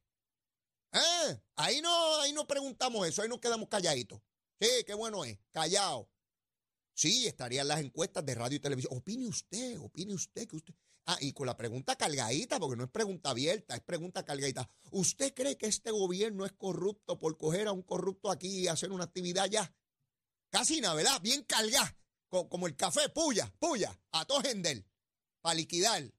¿eh? 0.92 1.42
ahí, 1.56 1.80
no, 1.80 2.20
ahí 2.20 2.34
no 2.34 2.46
preguntamos 2.46 3.08
eso, 3.08 3.22
ahí 3.22 3.30
nos 3.30 3.40
quedamos 3.40 3.70
calladitos. 3.70 4.20
Sí, 4.60 4.84
qué 4.86 4.94
bueno 4.94 5.24
es, 5.24 5.40
callado. 5.52 6.10
Sí, 6.96 7.28
estarían 7.28 7.68
las 7.68 7.82
encuestas 7.82 8.26
de 8.26 8.36
radio 8.36 8.56
y 8.56 8.60
televisión. 8.62 8.98
Opine 8.98 9.28
usted, 9.28 9.78
opine 9.80 10.14
usted 10.14 10.48
que 10.48 10.56
usted. 10.56 10.74
Ah, 11.06 11.18
y 11.20 11.34
con 11.34 11.46
la 11.46 11.56
pregunta 11.56 11.96
cargadita, 11.96 12.58
porque 12.58 12.78
no 12.78 12.86
es 12.86 12.90
pregunta 12.90 13.30
abierta, 13.30 13.76
es 13.76 13.82
pregunta 13.82 14.24
cargadita. 14.24 14.68
¿Usted 14.92 15.34
cree 15.36 15.58
que 15.58 15.68
este 15.68 15.92
gobierno 15.92 16.46
es 16.46 16.54
corrupto 16.54 17.20
por 17.20 17.38
coger 17.38 17.68
a 17.68 17.74
un 17.74 17.84
corrupto 17.84 18.32
aquí 18.32 18.62
y 18.62 18.68
hacer 18.68 18.92
una 18.92 19.04
actividad 19.04 19.48
ya? 19.48 19.72
Casi 20.50 20.80
nada, 20.80 20.96
¿verdad? 20.96 21.22
Bien 21.22 21.44
cargada, 21.44 21.96
como 22.30 22.66
el 22.66 22.76
café, 22.76 23.10
puya, 23.10 23.54
puya, 23.60 24.00
a 24.12 24.26
todo 24.26 24.42
para 25.42 25.56
liquidar. 25.56 26.12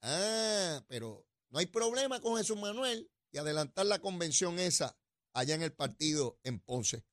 Ah, 0.00 0.82
pero 0.88 1.24
no 1.50 1.58
hay 1.58 1.66
problema 1.66 2.20
con 2.20 2.36
Jesús 2.36 2.58
Manuel 2.58 3.08
y 3.30 3.38
adelantar 3.38 3.86
la 3.86 4.00
convención 4.00 4.58
esa 4.58 4.98
allá 5.34 5.54
en 5.54 5.62
el 5.62 5.72
partido 5.72 6.40
en 6.42 6.58
Ponce. 6.58 7.04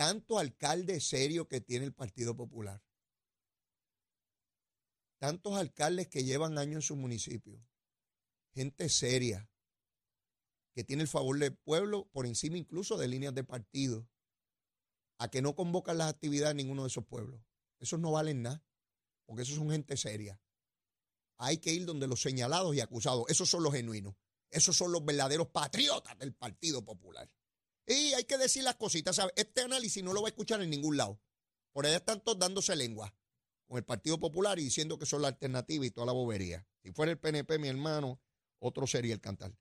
Tanto 0.00 0.38
alcalde 0.38 0.98
serio 1.00 1.46
que 1.46 1.60
tiene 1.60 1.84
el 1.84 1.92
Partido 1.92 2.34
Popular 2.34 2.82
tantos 5.20 5.54
alcaldes 5.54 6.08
que 6.08 6.24
llevan 6.24 6.56
años 6.56 6.76
en 6.76 6.82
su 6.82 6.96
municipio, 6.96 7.62
gente 8.54 8.88
seria, 8.88 9.50
que 10.72 10.82
tiene 10.82 11.02
el 11.02 11.08
favor 11.08 11.38
del 11.38 11.54
pueblo 11.54 12.08
por 12.10 12.26
encima 12.26 12.56
incluso 12.56 12.96
de 12.96 13.06
líneas 13.06 13.34
de 13.34 13.44
partido, 13.44 14.08
a 15.18 15.28
que 15.28 15.42
no 15.42 15.54
convocan 15.54 15.98
las 15.98 16.08
actividades 16.08 16.56
de 16.56 16.62
ninguno 16.62 16.82
de 16.82 16.88
esos 16.88 17.04
pueblos. 17.04 17.38
Esos 17.78 18.00
no 18.00 18.12
valen 18.12 18.40
nada, 18.40 18.64
porque 19.26 19.42
esos 19.42 19.56
son 19.56 19.70
gente 19.70 19.98
seria. 19.98 20.40
Hay 21.36 21.58
que 21.58 21.74
ir 21.74 21.84
donde 21.84 22.06
los 22.06 22.22
señalados 22.22 22.74
y 22.74 22.80
acusados, 22.80 23.26
esos 23.28 23.50
son 23.50 23.62
los 23.62 23.74
genuinos, 23.74 24.14
esos 24.48 24.74
son 24.74 24.90
los 24.90 25.04
verdaderos 25.04 25.48
patriotas 25.48 26.18
del 26.18 26.32
Partido 26.32 26.82
Popular. 26.82 27.30
Y 27.90 28.14
hay 28.14 28.22
que 28.22 28.38
decir 28.38 28.62
las 28.62 28.76
cositas, 28.76 29.16
¿sabes? 29.16 29.32
Este 29.34 29.62
análisis 29.62 30.04
no 30.04 30.12
lo 30.12 30.22
va 30.22 30.28
a 30.28 30.30
escuchar 30.30 30.62
en 30.62 30.70
ningún 30.70 30.96
lado. 30.96 31.20
Por 31.72 31.86
allá 31.86 31.96
están 31.96 32.20
todos 32.20 32.38
dándose 32.38 32.76
lengua 32.76 33.12
con 33.66 33.78
el 33.78 33.84
Partido 33.84 34.16
Popular 34.16 34.60
y 34.60 34.62
diciendo 34.62 34.96
que 34.96 35.06
son 35.06 35.22
la 35.22 35.28
alternativa 35.28 35.84
y 35.84 35.90
toda 35.90 36.06
la 36.06 36.12
bobería. 36.12 36.64
Si 36.84 36.92
fuera 36.92 37.10
el 37.10 37.18
PNP, 37.18 37.58
mi 37.58 37.66
hermano, 37.66 38.20
otro 38.60 38.86
sería 38.86 39.12
el 39.12 39.20
cantar. 39.20 39.58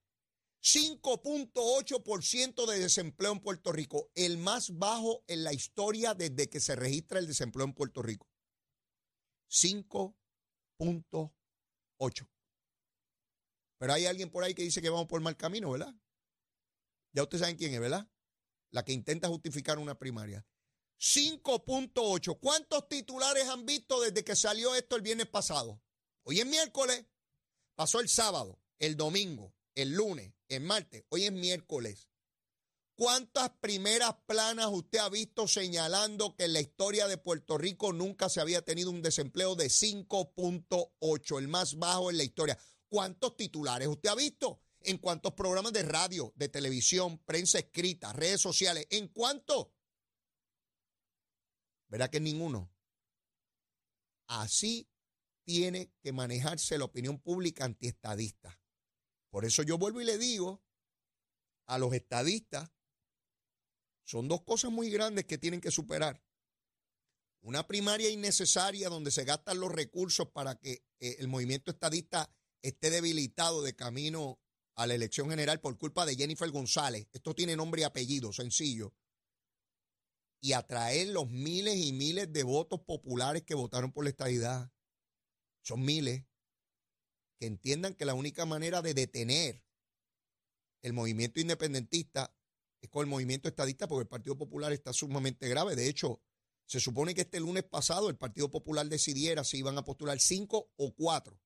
5.8% 0.61 2.67
de 2.67 2.77
desempleo 2.77 3.31
en 3.31 3.39
Puerto 3.39 3.71
Rico, 3.71 4.11
el 4.13 4.37
más 4.37 4.77
bajo 4.77 5.23
en 5.25 5.43
la 5.43 5.51
historia 5.51 6.13
desde 6.13 6.51
que 6.51 6.59
se 6.59 6.75
registra 6.75 7.17
el 7.17 7.25
desempleo 7.25 7.65
en 7.65 7.73
Puerto 7.73 8.03
Rico. 8.03 8.29
5.8. 9.49 12.29
Pero 13.79 13.93
hay 13.93 14.05
alguien 14.05 14.29
por 14.29 14.43
ahí 14.43 14.53
que 14.53 14.61
dice 14.61 14.83
que 14.83 14.91
vamos 14.91 15.07
por 15.07 15.19
mal 15.19 15.35
camino, 15.35 15.71
¿verdad? 15.71 15.95
Ya 17.11 17.23
ustedes 17.23 17.41
saben 17.41 17.57
quién 17.57 17.73
es, 17.73 17.79
¿verdad? 17.79 18.07
La 18.71 18.83
que 18.83 18.93
intenta 18.93 19.27
justificar 19.27 19.79
una 19.79 19.97
primaria. 19.97 20.45
5.8. 20.99 22.39
¿Cuántos 22.39 22.89
titulares 22.89 23.47
han 23.47 23.65
visto 23.65 24.01
desde 24.01 24.23
que 24.23 24.35
salió 24.35 24.75
esto 24.75 24.95
el 24.95 25.01
viernes 25.01 25.27
pasado? 25.27 25.81
Hoy 26.23 26.39
es 26.39 26.45
miércoles, 26.45 27.05
pasó 27.75 28.01
el 28.01 28.09
sábado, 28.09 28.59
el 28.77 28.97
domingo, 28.97 29.55
el 29.75 29.93
lunes, 29.93 30.33
el 30.49 30.61
martes, 30.61 31.05
hoy 31.09 31.25
es 31.25 31.31
miércoles. 31.31 32.09
¿Cuántas 32.95 33.49
primeras 33.61 34.13
planas 34.25 34.67
usted 34.71 34.99
ha 34.99 35.07
visto 35.07 35.47
señalando 35.47 36.35
que 36.35 36.43
en 36.43 36.53
la 36.53 36.59
historia 36.59 37.07
de 37.07 37.17
Puerto 37.17 37.57
Rico 37.57 37.93
nunca 37.93 38.27
se 38.27 38.41
había 38.41 38.61
tenido 38.61 38.91
un 38.91 39.01
desempleo 39.01 39.55
de 39.55 39.67
5.8, 39.67 41.39
el 41.39 41.47
más 41.47 41.75
bajo 41.75 42.09
en 42.09 42.17
la 42.17 42.25
historia? 42.25 42.59
¿Cuántos 42.89 43.37
titulares 43.37 43.87
usted 43.87 44.09
ha 44.09 44.15
visto? 44.15 44.59
¿En 44.81 44.97
cuántos 44.97 45.33
programas 45.33 45.73
de 45.73 45.83
radio, 45.83 46.33
de 46.35 46.49
televisión, 46.49 47.19
prensa 47.19 47.59
escrita, 47.59 48.13
redes 48.13 48.41
sociales? 48.41 48.87
¿En 48.89 49.07
cuántos? 49.09 49.67
¿Verdad 51.89 52.09
que 52.09 52.19
ninguno? 52.19 52.71
Así 54.27 54.87
tiene 55.43 55.91
que 56.01 56.13
manejarse 56.13 56.77
la 56.77 56.85
opinión 56.85 57.19
pública 57.19 57.65
antiestadista. 57.65 58.61
Por 59.29 59.45
eso 59.45 59.63
yo 59.63 59.77
vuelvo 59.77 60.01
y 60.01 60.05
le 60.05 60.17
digo 60.17 60.63
a 61.65 61.77
los 61.77 61.93
estadistas, 61.93 62.71
son 64.03 64.27
dos 64.27 64.43
cosas 64.43 64.71
muy 64.71 64.89
grandes 64.89 65.25
que 65.25 65.37
tienen 65.37 65.61
que 65.61 65.71
superar. 65.71 66.23
Una 67.41 67.67
primaria 67.67 68.09
innecesaria 68.09 68.89
donde 68.89 69.11
se 69.11 69.23
gastan 69.23 69.59
los 69.59 69.71
recursos 69.71 70.29
para 70.29 70.55
que 70.55 70.83
eh, 70.99 71.17
el 71.19 71.27
movimiento 71.27 71.71
estadista 71.71 72.31
esté 72.61 72.89
debilitado 72.89 73.61
de 73.61 73.75
camino 73.75 74.39
a 74.79 74.87
la 74.87 74.95
elección 74.95 75.29
general 75.29 75.59
por 75.59 75.77
culpa 75.77 76.05
de 76.05 76.15
Jennifer 76.15 76.49
González. 76.51 77.05
Esto 77.11 77.35
tiene 77.35 77.57
nombre 77.57 77.81
y 77.81 77.83
apellido, 77.83 78.31
sencillo. 78.31 78.93
Y 80.39 80.53
atraer 80.53 81.09
los 81.09 81.29
miles 81.29 81.75
y 81.75 81.91
miles 81.91 82.31
de 82.31 82.43
votos 82.43 82.79
populares 82.87 83.43
que 83.43 83.55
votaron 83.55 83.91
por 83.91 84.05
la 84.05 84.11
estadidad. 84.11 84.71
Son 85.63 85.83
miles. 85.83 86.23
Que 87.41 87.47
entiendan 87.47 87.93
que 87.93 88.05
la 88.05 88.13
única 88.13 88.45
manera 88.45 88.81
de 88.81 88.93
detener 88.93 89.65
el 90.81 90.93
movimiento 90.93 91.41
independentista 91.41 92.33
es 92.79 92.89
con 92.89 93.01
el 93.01 93.09
movimiento 93.09 93.49
estadista, 93.49 93.85
porque 93.85 94.03
el 94.03 94.07
Partido 94.07 94.37
Popular 94.37 94.71
está 94.71 94.93
sumamente 94.93 95.49
grave. 95.49 95.75
De 95.75 95.89
hecho, 95.89 96.21
se 96.65 96.79
supone 96.79 97.13
que 97.13 97.21
este 97.21 97.41
lunes 97.41 97.65
pasado 97.65 98.09
el 98.09 98.15
Partido 98.15 98.49
Popular 98.49 98.87
decidiera 98.87 99.43
si 99.43 99.57
iban 99.57 99.77
a 99.77 99.83
postular 99.83 100.21
cinco 100.21 100.71
o 100.77 100.95
cuatro 100.95 101.37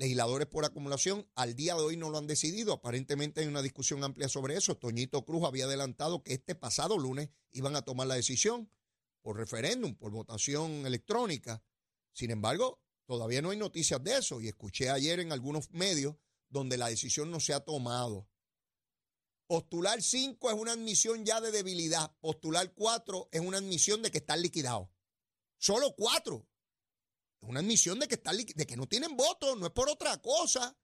legisladores 0.00 0.46
por 0.46 0.64
acumulación. 0.64 1.28
Al 1.34 1.54
día 1.54 1.74
de 1.74 1.82
hoy 1.82 1.96
no 1.98 2.08
lo 2.08 2.16
han 2.16 2.26
decidido. 2.26 2.72
Aparentemente 2.72 3.42
hay 3.42 3.46
una 3.46 3.60
discusión 3.60 4.02
amplia 4.02 4.30
sobre 4.30 4.56
eso. 4.56 4.74
Toñito 4.78 5.26
Cruz 5.26 5.44
había 5.44 5.66
adelantado 5.66 6.24
que 6.24 6.32
este 6.32 6.54
pasado 6.54 6.96
lunes 6.96 7.28
iban 7.52 7.76
a 7.76 7.82
tomar 7.82 8.06
la 8.06 8.14
decisión 8.14 8.72
por 9.20 9.36
referéndum, 9.36 9.94
por 9.94 10.10
votación 10.10 10.86
electrónica. 10.86 11.62
Sin 12.14 12.30
embargo, 12.30 12.82
todavía 13.04 13.42
no 13.42 13.50
hay 13.50 13.58
noticias 13.58 14.02
de 14.02 14.16
eso 14.16 14.40
y 14.40 14.48
escuché 14.48 14.88
ayer 14.88 15.20
en 15.20 15.32
algunos 15.32 15.70
medios 15.70 16.16
donde 16.48 16.78
la 16.78 16.88
decisión 16.88 17.30
no 17.30 17.38
se 17.38 17.52
ha 17.52 17.60
tomado. 17.60 18.26
Postular 19.46 20.00
5 20.00 20.50
es 20.50 20.56
una 20.56 20.72
admisión 20.72 21.26
ya 21.26 21.42
de 21.42 21.50
debilidad. 21.50 22.10
Postular 22.20 22.72
4 22.72 23.28
es 23.32 23.40
una 23.42 23.58
admisión 23.58 24.00
de 24.00 24.10
que 24.10 24.18
están 24.18 24.40
liquidados. 24.40 24.88
Solo 25.58 25.94
4. 25.94 26.48
Es 27.40 27.48
una 27.48 27.60
admisión 27.60 27.98
de 27.98 28.08
que, 28.08 28.16
están 28.16 28.36
de 28.36 28.66
que 28.66 28.76
no 28.76 28.86
tienen 28.86 29.16
votos, 29.16 29.58
no 29.58 29.66
es 29.66 29.72
por 29.72 29.88
otra 29.88 30.20
cosa. 30.20 30.76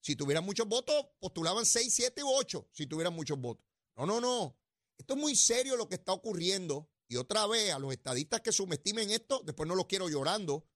Si 0.00 0.16
tuvieran 0.16 0.44
muchos 0.44 0.66
votos, 0.66 1.06
postulaban 1.20 1.64
6, 1.64 1.94
7 1.94 2.24
u 2.24 2.28
8, 2.28 2.68
si 2.72 2.86
tuvieran 2.86 3.14
muchos 3.14 3.38
votos. 3.38 3.64
No, 3.96 4.06
no, 4.06 4.20
no. 4.20 4.58
Esto 4.98 5.14
es 5.14 5.20
muy 5.20 5.36
serio 5.36 5.76
lo 5.76 5.88
que 5.88 5.94
está 5.94 6.12
ocurriendo. 6.12 6.90
Y 7.08 7.16
otra 7.16 7.46
vez, 7.46 7.72
a 7.72 7.78
los 7.78 7.92
estadistas 7.92 8.40
que 8.40 8.52
subestimen 8.52 9.10
esto, 9.10 9.42
después 9.44 9.68
no 9.68 9.74
los 9.74 9.86
quiero 9.86 10.08
llorando. 10.08 10.66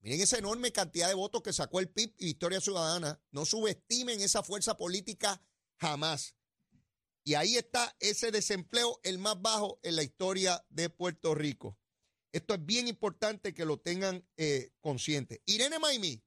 Miren 0.00 0.20
esa 0.20 0.38
enorme 0.38 0.72
cantidad 0.72 1.08
de 1.08 1.14
votos 1.14 1.42
que 1.42 1.52
sacó 1.52 1.78
el 1.78 1.88
PIB 1.88 2.14
y 2.18 2.24
Victoria 2.26 2.60
Ciudadana. 2.60 3.20
No 3.30 3.44
subestimen 3.44 4.20
esa 4.20 4.42
fuerza 4.42 4.76
política 4.76 5.40
Jamás. 5.78 6.34
Y 7.24 7.34
ahí 7.34 7.56
está 7.56 7.96
ese 8.00 8.30
desempleo, 8.30 9.00
el 9.02 9.18
más 9.18 9.40
bajo 9.40 9.80
en 9.82 9.96
la 9.96 10.02
historia 10.02 10.64
de 10.70 10.90
Puerto 10.90 11.34
Rico. 11.34 11.78
Esto 12.36 12.52
es 12.52 12.66
bien 12.66 12.86
importante 12.86 13.54
que 13.54 13.64
lo 13.64 13.80
tengan 13.80 14.22
eh, 14.36 14.70
consciente. 14.82 15.42
Irene 15.46 15.78
Maimí, 15.78 16.22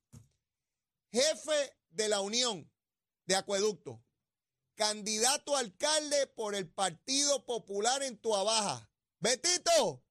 jefe 1.12 1.78
de 1.92 2.10
la 2.10 2.22
Unión 2.22 2.68
de 3.28 3.36
Acueducto, 3.36 4.04
candidato 4.74 5.56
a 5.56 5.60
alcalde 5.60 6.26
por 6.26 6.56
el 6.56 6.68
Partido 6.68 7.46
Popular 7.46 8.02
en 8.02 8.18
Tuabaja. 8.18 8.92
Betito, 9.20 10.04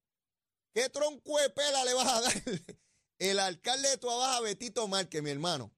¿qué 0.72 0.88
tronco 0.88 1.36
de 1.40 1.50
pela 1.50 1.84
le 1.84 1.94
vas 1.94 2.06
a 2.06 2.20
dar? 2.20 2.32
El 3.18 3.40
alcalde 3.40 3.88
de 3.88 3.98
Tuabaja, 3.98 4.40
Betito 4.42 4.86
Márquez, 4.86 5.20
mi 5.20 5.30
hermano. 5.30 5.74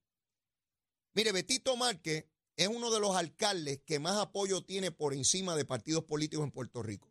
Mire, 1.15 1.33
Betito 1.33 1.79
Márquez 1.79 2.27
es 2.57 2.69
uno 2.69 2.91
de 2.91 3.01
los 3.01 3.17
alcaldes 3.17 3.81
que 3.87 3.99
más 3.99 4.19
apoyo 4.19 4.63
tiene 4.67 4.93
por 4.93 5.15
encima 5.15 5.57
de 5.57 5.65
partidos 5.65 6.05
políticos 6.05 6.45
en 6.45 6.51
Puerto 6.51 6.83
Rico. 6.83 7.10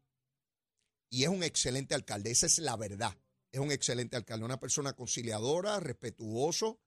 Y 1.10 1.24
es 1.24 1.30
un 1.30 1.44
excelente 1.44 1.96
alcalde, 1.96 2.32
esa 2.32 2.46
es 2.46 2.60
la 2.60 2.76
verdad. 2.76 3.18
Es 3.52 3.60
un 3.60 3.72
excelente 3.72 4.16
alcalde, 4.16 4.46
una 4.46 4.60
persona 4.60 4.94
conciliadora, 4.94 5.80
respetuoso, 5.80 6.80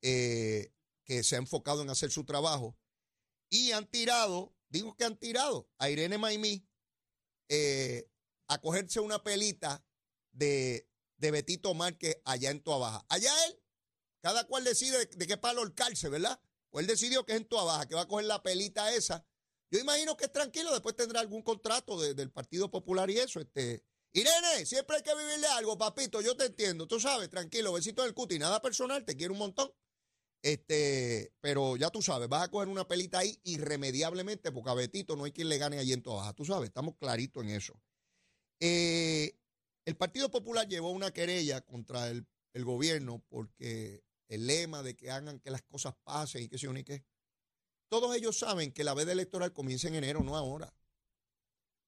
eh, 0.00 0.72
que 1.04 1.24
se 1.24 1.34
ha 1.34 1.38
enfocado 1.38 1.82
en 1.82 1.90
hacer 1.90 2.10
su 2.10 2.24
trabajo. 2.24 2.78
Y 3.50 3.72
han 3.72 3.86
tirado, 3.90 4.54
digo 4.68 4.96
que 4.96 5.04
han 5.04 5.18
tirado 5.18 5.70
a 5.78 5.90
Irene 5.90 6.18
Maimí 6.18 6.68
eh, 7.48 8.08
a 8.46 8.60
cogerse 8.60 9.00
una 9.00 9.22
pelita 9.22 9.84
de, 10.32 10.88
de 11.16 11.30
Betito 11.30 11.74
Márquez 11.74 12.20
allá 12.24 12.50
en 12.50 12.62
Tuabaja. 12.62 13.04
Allá 13.08 13.32
él, 13.46 13.60
cada 14.20 14.44
cual 14.44 14.64
decide 14.64 15.06
de, 15.06 15.26
qué 15.26 15.36
palo 15.36 15.62
el 15.62 15.74
calce, 15.74 16.08
¿verdad? 16.08 16.40
Pues 16.70 16.82
él 16.82 16.86
decidió 16.86 17.24
que 17.24 17.32
es 17.32 17.38
en 17.38 17.48
tu 17.48 17.56
Baja, 17.56 17.86
que 17.86 17.94
va 17.94 18.02
a 18.02 18.08
coger 18.08 18.26
la 18.26 18.42
pelita 18.42 18.92
esa. 18.92 19.24
Yo 19.70 19.78
imagino 19.78 20.16
que 20.16 20.26
es 20.26 20.32
tranquilo, 20.32 20.72
después 20.72 20.96
tendrá 20.96 21.20
algún 21.20 21.42
contrato 21.42 22.00
del 22.00 22.30
Partido 22.30 22.70
Popular 22.70 23.10
y 23.10 23.18
eso. 23.18 23.40
Este. 23.40 23.84
Irene, 24.12 24.64
siempre 24.64 24.96
hay 24.96 25.02
que 25.02 25.14
vivirle 25.14 25.46
algo, 25.48 25.76
papito, 25.76 26.22
yo 26.22 26.34
te 26.34 26.46
entiendo, 26.46 26.86
tú 26.86 26.98
sabes, 26.98 27.28
tranquilo, 27.28 27.74
besito 27.74 28.02
del 28.02 28.14
cuti, 28.14 28.38
nada 28.38 28.62
personal, 28.62 29.04
te 29.04 29.16
quiero 29.16 29.34
un 29.34 29.38
montón. 29.38 29.70
Este, 30.40 31.32
pero 31.40 31.76
ya 31.76 31.90
tú 31.90 32.00
sabes, 32.00 32.28
vas 32.28 32.44
a 32.44 32.50
coger 32.50 32.68
una 32.68 32.88
pelita 32.88 33.18
ahí 33.18 33.38
irremediablemente, 33.44 34.50
porque 34.50 34.70
a 34.70 34.74
Betito 34.74 35.14
no 35.14 35.24
hay 35.24 35.32
quien 35.32 35.48
le 35.48 35.58
gane 35.58 35.78
allí 35.78 35.92
en 35.92 36.02
Baja, 36.02 36.32
tú 36.32 36.44
sabes, 36.44 36.68
estamos 36.68 36.96
claritos 36.96 37.44
en 37.44 37.50
eso. 37.50 37.78
Eh, 38.60 39.36
el 39.84 39.96
Partido 39.96 40.30
Popular 40.30 40.66
llevó 40.66 40.90
una 40.90 41.12
querella 41.12 41.60
contra 41.60 42.08
el, 42.08 42.26
el 42.54 42.64
gobierno 42.64 43.22
porque 43.28 44.02
el 44.28 44.46
lema 44.46 44.82
de 44.82 44.96
que 44.96 45.10
hagan 45.10 45.40
que 45.40 45.50
las 45.50 45.62
cosas 45.62 45.94
pasen 46.04 46.42
y 46.42 46.48
que 46.48 46.58
se 46.58 46.68
ni 46.68 46.84
qué. 46.84 47.04
Todos 47.88 48.14
ellos 48.14 48.38
saben 48.38 48.72
que 48.72 48.84
la 48.84 48.94
veda 48.94 49.12
electoral 49.12 49.52
comienza 49.52 49.88
en 49.88 49.94
enero, 49.94 50.22
no 50.22 50.36
ahora. 50.36 50.74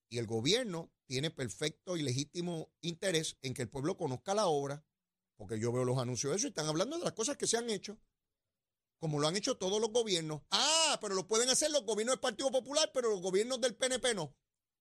Y 0.08 0.18
el 0.18 0.26
gobierno 0.26 0.90
tiene 1.06 1.30
perfecto 1.30 1.96
y 1.96 2.02
legítimo 2.02 2.72
interés 2.80 3.36
en 3.42 3.54
que 3.54 3.62
el 3.62 3.68
pueblo 3.68 3.96
conozca 3.96 4.34
la 4.34 4.46
obra, 4.46 4.84
porque 5.36 5.58
yo 5.58 5.72
veo 5.72 5.84
los 5.84 5.98
anuncios 5.98 6.30
de 6.30 6.36
eso 6.38 6.46
y 6.46 6.50
están 6.50 6.66
hablando 6.66 6.98
de 6.98 7.04
las 7.04 7.12
cosas 7.12 7.36
que 7.36 7.46
se 7.46 7.56
han 7.56 7.70
hecho, 7.70 7.98
como 8.98 9.18
lo 9.18 9.28
han 9.28 9.36
hecho 9.36 9.56
todos 9.56 9.80
los 9.80 9.90
gobiernos. 9.90 10.42
Ah, 10.50 10.98
pero 11.00 11.14
lo 11.14 11.26
pueden 11.26 11.48
hacer 11.48 11.70
los 11.70 11.84
gobiernos 11.84 12.14
del 12.14 12.20
Partido 12.20 12.50
Popular, 12.50 12.90
pero 12.92 13.10
los 13.10 13.20
gobiernos 13.20 13.60
del 13.60 13.74
PNP 13.74 14.14
no. 14.14 14.34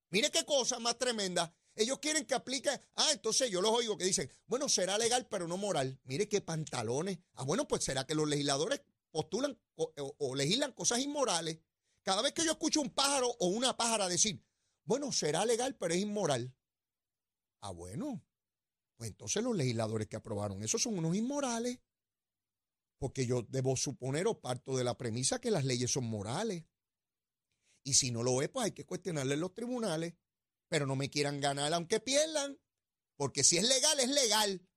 Mire 0.10 0.32
qué 0.32 0.46
cosa 0.46 0.80
más 0.80 0.98
tremenda. 0.98 1.54
Ellos 1.76 2.00
quieren 2.00 2.26
que 2.26 2.34
aplique. 2.36 2.70
Ah, 2.96 3.10
entonces 3.12 3.50
yo 3.50 3.62
los 3.62 3.72
oigo 3.72 3.98
que 3.98 4.04
dicen, 4.04 4.30
bueno, 4.48 4.68
será 4.68 4.98
legal, 4.98 5.28
pero 5.30 5.48
no 5.48 5.58
moral. 5.58 6.00
Mire 6.04 6.28
qué 6.28 6.42
pantalones. 6.42 7.20
Ah, 7.36 7.44
bueno, 7.44 7.68
pues 7.68 7.84
será 7.84 8.06
que 8.06 8.16
los 8.16 8.28
legisladores 8.28 8.82
postulan 9.12 9.60
o, 9.76 10.36
legislan 10.36 10.74
cosas 10.74 11.00
inmorales. 11.00 11.60
Cada 12.04 12.22
vez 12.22 12.34
que 12.34 12.44
yo 12.44 12.52
escucho 12.52 12.82
un 12.82 12.90
pájaro 12.90 13.30
o 13.40 13.48
una 13.48 13.76
pájara 13.76 14.08
decir, 14.08 14.44
bueno, 14.86 15.12
será 15.12 15.46
legal, 15.46 15.76
pero 15.78 15.94
es 15.94 16.02
inmoral. 16.02 16.56
Ah, 17.62 17.72
bueno. 17.72 18.26
Pues 18.98 19.12
entonces 19.12 19.44
los 19.44 19.56
legisladores 19.56 20.08
que 20.08 20.18
aprobaron 20.18 20.64
eso 20.64 20.78
son 20.78 20.98
unos 20.98 21.16
inmorales. 21.16 21.80
Porque 22.98 23.26
yo 23.26 23.44
debo 23.44 23.78
suponer 23.78 24.28
o 24.28 24.42
parto 24.42 24.76
de 24.76 24.84
la 24.84 24.98
premisa 24.98 25.40
que 25.40 25.52
las 25.52 25.64
leyes 25.64 25.92
son 25.92 26.06
morales. 26.06 26.66
Y 27.86 27.94
si 27.94 28.12
no 28.12 28.24
lo 28.24 28.42
es, 28.42 28.50
pues 28.50 28.66
hay 28.66 28.72
que 28.74 28.86
cuestionarle 28.86 29.36
en 29.36 29.40
los 29.40 29.54
tribunales 29.54 30.16
pero 30.70 30.86
no 30.86 30.96
me 30.96 31.10
quieran 31.10 31.42
ganar 31.42 31.74
aunque 31.74 32.00
pierdan, 32.00 32.58
porque 33.18 33.44
si 33.44 33.58
es 33.58 33.68
legal, 33.68 34.00
es 34.00 34.10
legal. 34.10 34.69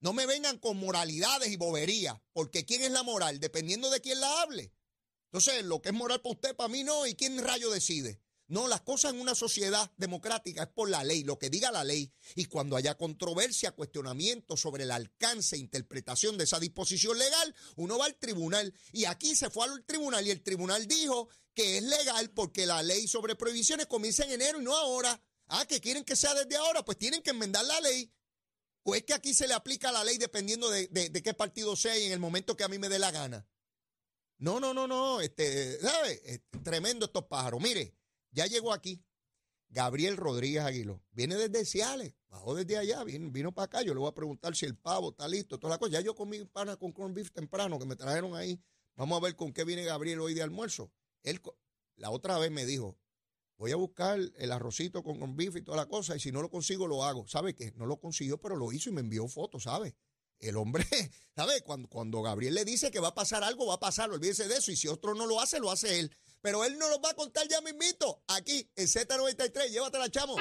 No 0.00 0.12
me 0.12 0.26
vengan 0.26 0.58
con 0.58 0.76
moralidades 0.76 1.50
y 1.50 1.56
boberías, 1.56 2.16
porque 2.32 2.64
¿quién 2.64 2.82
es 2.82 2.90
la 2.90 3.02
moral? 3.02 3.40
Dependiendo 3.40 3.90
de 3.90 4.00
quién 4.00 4.20
la 4.20 4.42
hable. 4.42 4.72
Entonces, 5.26 5.64
lo 5.64 5.82
que 5.82 5.90
es 5.90 5.94
moral 5.94 6.22
para 6.22 6.34
usted, 6.34 6.56
para 6.56 6.68
mí 6.68 6.84
no, 6.84 7.06
¿y 7.06 7.14
quién 7.14 7.42
rayo 7.42 7.70
decide? 7.70 8.20
No, 8.48 8.66
las 8.66 8.80
cosas 8.80 9.12
en 9.12 9.20
una 9.20 9.34
sociedad 9.34 9.90
democrática 9.98 10.62
es 10.62 10.68
por 10.68 10.88
la 10.88 11.04
ley, 11.04 11.22
lo 11.22 11.38
que 11.38 11.50
diga 11.50 11.70
la 11.70 11.84
ley. 11.84 12.10
Y 12.34 12.46
cuando 12.46 12.76
haya 12.76 12.96
controversia, 12.96 13.72
cuestionamiento 13.72 14.56
sobre 14.56 14.84
el 14.84 14.90
alcance 14.90 15.56
e 15.56 15.58
interpretación 15.58 16.38
de 16.38 16.44
esa 16.44 16.58
disposición 16.58 17.18
legal, 17.18 17.54
uno 17.76 17.98
va 17.98 18.06
al 18.06 18.16
tribunal. 18.16 18.72
Y 18.92 19.04
aquí 19.04 19.36
se 19.36 19.50
fue 19.50 19.66
al 19.66 19.84
tribunal 19.84 20.26
y 20.26 20.30
el 20.30 20.42
tribunal 20.42 20.86
dijo 20.86 21.28
que 21.52 21.76
es 21.76 21.82
legal 21.82 22.30
porque 22.30 22.64
la 22.64 22.82
ley 22.82 23.06
sobre 23.06 23.36
prohibiciones 23.36 23.86
comienza 23.86 24.24
en 24.24 24.30
enero 24.30 24.62
y 24.62 24.64
no 24.64 24.74
ahora. 24.74 25.20
Ah, 25.48 25.66
que 25.66 25.80
quieren 25.80 26.04
que 26.04 26.16
sea 26.16 26.32
desde 26.34 26.56
ahora, 26.56 26.82
pues 26.84 26.96
tienen 26.96 27.22
que 27.22 27.30
enmendar 27.30 27.66
la 27.66 27.80
ley. 27.82 28.10
Es 28.94 29.04
que 29.04 29.14
aquí 29.14 29.34
se 29.34 29.48
le 29.48 29.54
aplica 29.54 29.92
la 29.92 30.04
ley 30.04 30.18
dependiendo 30.18 30.70
de, 30.70 30.88
qué 31.22 31.34
partido 31.34 31.76
sea 31.76 31.98
y 31.98 32.04
en 32.04 32.12
el 32.12 32.18
momento 32.18 32.56
que 32.56 32.64
a 32.64 32.68
mí 32.68 32.78
me 32.78 32.88
dé 32.88 32.98
la 32.98 33.10
gana. 33.10 33.46
No, 34.38 34.60
no, 34.60 34.72
no, 34.72 34.86
no. 34.86 35.20
Este, 35.20 35.78
¿sabe? 35.80 36.42
tremendo 36.62 37.06
estos 37.06 37.24
pájaros. 37.24 37.60
Mire, 37.60 37.94
ya 38.30 38.46
llegó 38.46 38.72
aquí 38.72 39.02
Gabriel 39.68 40.16
Rodríguez 40.16 40.62
Aguilo. 40.62 41.02
Viene 41.10 41.36
desde 41.36 41.64
Ciales, 41.64 42.14
bajó 42.28 42.54
desde 42.54 42.78
allá, 42.78 43.04
vino, 43.04 43.30
vino 43.30 43.52
para 43.52 43.66
acá. 43.66 43.82
Yo 43.82 43.94
le 43.94 44.00
voy 44.00 44.08
a 44.08 44.14
preguntar 44.14 44.56
si 44.56 44.66
el 44.66 44.76
pavo 44.76 45.10
está 45.10 45.28
listo, 45.28 45.58
toda 45.58 45.74
la 45.74 45.78
cosa. 45.78 45.92
Ya 45.92 46.00
yo 46.00 46.14
comí 46.14 46.42
pana 46.44 46.76
con 46.76 46.92
corn 46.92 47.14
beef 47.14 47.30
temprano 47.32 47.78
que 47.78 47.86
me 47.86 47.96
trajeron 47.96 48.34
ahí. 48.34 48.60
Vamos 48.96 49.18
a 49.18 49.24
ver 49.24 49.36
con 49.36 49.52
qué 49.52 49.64
viene 49.64 49.84
Gabriel 49.84 50.20
hoy 50.20 50.34
de 50.34 50.42
almuerzo. 50.42 50.90
Él 51.22 51.40
la 51.96 52.10
otra 52.10 52.38
vez 52.38 52.50
me 52.50 52.64
dijo, 52.64 52.96
voy 53.58 53.72
a 53.72 53.76
buscar 53.76 54.18
el 54.36 54.52
arrocito 54.52 55.02
con 55.02 55.18
corn 55.18 55.36
beef 55.36 55.56
y 55.56 55.62
toda 55.62 55.76
la 55.76 55.86
cosa, 55.86 56.16
y 56.16 56.20
si 56.20 56.32
no 56.32 56.40
lo 56.40 56.48
consigo, 56.48 56.86
lo 56.86 57.04
hago. 57.04 57.26
¿Sabe 57.26 57.54
qué? 57.54 57.72
No 57.76 57.86
lo 57.86 57.98
consiguió, 57.98 58.40
pero 58.40 58.56
lo 58.56 58.72
hizo 58.72 58.88
y 58.88 58.92
me 58.92 59.00
envió 59.00 59.26
fotos, 59.28 59.64
¿sabe? 59.64 59.96
El 60.38 60.56
hombre, 60.56 60.86
¿sabe? 61.36 61.60
Cuando, 61.62 61.88
cuando 61.88 62.22
Gabriel 62.22 62.54
le 62.54 62.64
dice 62.64 62.92
que 62.92 63.00
va 63.00 63.08
a 63.08 63.14
pasar 63.14 63.42
algo, 63.42 63.66
va 63.66 63.74
a 63.74 63.80
pasar, 63.80 64.10
olvídese 64.10 64.46
de 64.46 64.56
eso, 64.56 64.70
y 64.70 64.76
si 64.76 64.86
otro 64.86 65.14
no 65.14 65.26
lo 65.26 65.40
hace, 65.40 65.58
lo 65.58 65.70
hace 65.70 65.98
él. 65.98 66.12
Pero 66.40 66.64
él 66.64 66.78
no 66.78 66.88
lo 66.88 67.00
va 67.00 67.10
a 67.10 67.14
contar 67.14 67.48
ya 67.48 67.60
mismito, 67.60 68.22
aquí 68.28 68.70
en 68.76 68.86
Z93, 68.86 69.70
llévatela, 69.70 70.08
chamo. 70.08 70.36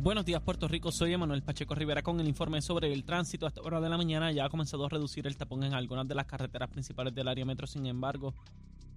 Buenos 0.00 0.24
días, 0.24 0.40
Puerto 0.42 0.66
Rico. 0.66 0.90
Soy 0.90 1.12
Emanuel 1.12 1.42
Pacheco 1.42 1.74
Rivera 1.74 2.02
con 2.02 2.18
el 2.18 2.26
informe 2.26 2.62
sobre 2.62 2.92
el 2.92 3.04
tránsito. 3.04 3.46
A 3.46 3.50
esta 3.50 3.60
hora 3.60 3.80
de 3.80 3.88
la 3.88 3.96
mañana 3.96 4.32
ya 4.32 4.44
ha 4.44 4.48
comenzado 4.48 4.86
a 4.86 4.88
reducir 4.88 5.26
el 5.26 5.36
tapón 5.36 5.64
en 5.64 5.74
algunas 5.74 6.08
de 6.08 6.14
las 6.14 6.26
carreteras 6.26 6.70
principales 6.70 7.14
del 7.14 7.28
área 7.28 7.44
metro. 7.44 7.66
Sin 7.66 7.84
embargo, 7.84 8.32